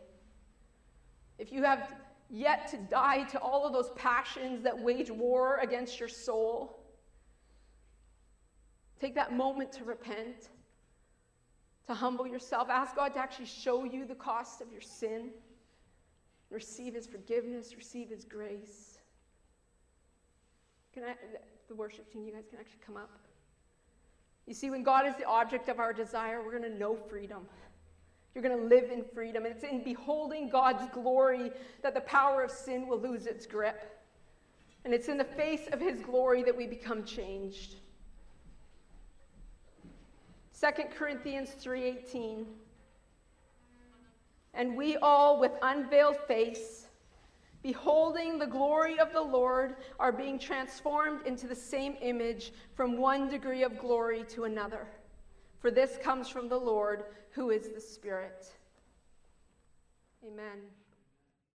if 1.37 1.51
you 1.51 1.63
have 1.63 1.93
yet 2.29 2.67
to 2.69 2.77
die 2.77 3.23
to 3.23 3.39
all 3.39 3.65
of 3.65 3.73
those 3.73 3.89
passions 3.95 4.63
that 4.63 4.77
wage 4.77 5.09
war 5.09 5.57
against 5.61 5.99
your 5.99 6.09
soul. 6.09 6.79
Take 8.99 9.15
that 9.15 9.35
moment 9.35 9.71
to 9.73 9.83
repent, 9.83 10.49
to 11.87 11.93
humble 11.93 12.27
yourself. 12.27 12.69
Ask 12.69 12.95
God 12.95 13.13
to 13.13 13.19
actually 13.19 13.45
show 13.45 13.83
you 13.83 14.05
the 14.05 14.15
cost 14.15 14.61
of 14.61 14.71
your 14.71 14.81
sin. 14.81 15.29
Receive 16.49 16.93
His 16.93 17.07
forgiveness, 17.07 17.75
receive 17.75 18.09
His 18.09 18.25
grace. 18.25 18.97
Can 20.93 21.03
I, 21.03 21.15
the 21.67 21.75
worship 21.75 22.11
team, 22.11 22.25
you 22.25 22.33
guys 22.33 22.45
can 22.49 22.59
actually 22.59 22.81
come 22.85 22.97
up. 22.97 23.19
You 24.45 24.53
see, 24.53 24.71
when 24.71 24.83
God 24.83 25.05
is 25.05 25.15
the 25.15 25.25
object 25.25 25.69
of 25.69 25.79
our 25.79 25.93
desire, 25.93 26.43
we're 26.43 26.57
going 26.57 26.71
to 26.71 26.77
know 26.77 26.95
freedom. 26.95 27.45
You're 28.33 28.43
going 28.43 28.57
to 28.57 28.75
live 28.75 28.91
in 28.91 29.03
freedom. 29.03 29.45
And 29.45 29.55
it's 29.55 29.63
in 29.63 29.83
beholding 29.83 30.49
God's 30.49 30.87
glory 30.93 31.51
that 31.81 31.93
the 31.93 32.01
power 32.01 32.43
of 32.43 32.51
sin 32.51 32.87
will 32.87 32.99
lose 32.99 33.25
its 33.25 33.45
grip. 33.45 33.99
And 34.85 34.93
it's 34.93 35.07
in 35.07 35.17
the 35.17 35.23
face 35.23 35.67
of 35.71 35.79
his 35.79 35.99
glory 35.99 36.43
that 36.43 36.55
we 36.55 36.67
become 36.67 37.03
changed. 37.03 37.75
2 40.59 40.67
Corinthians 40.95 41.49
3:18 41.51 42.45
And 44.53 44.75
we 44.75 44.97
all 44.97 45.39
with 45.39 45.51
unveiled 45.61 46.17
face 46.27 46.87
beholding 47.61 48.39
the 48.39 48.47
glory 48.47 48.99
of 48.99 49.11
the 49.11 49.21
Lord 49.21 49.75
are 49.99 50.11
being 50.11 50.39
transformed 50.39 51.25
into 51.25 51.47
the 51.47 51.55
same 51.55 51.97
image 52.01 52.53
from 52.73 52.97
one 52.97 53.29
degree 53.29 53.63
of 53.63 53.77
glory 53.77 54.23
to 54.29 54.45
another 54.45 54.87
for 55.59 55.71
this 55.71 55.97
comes 56.01 56.29
from 56.29 56.49
the 56.49 56.57
Lord, 56.57 57.05
who 57.31 57.49
is 57.49 57.69
the 57.69 57.81
Spirit. 57.81 58.51
Amen. 60.25 60.59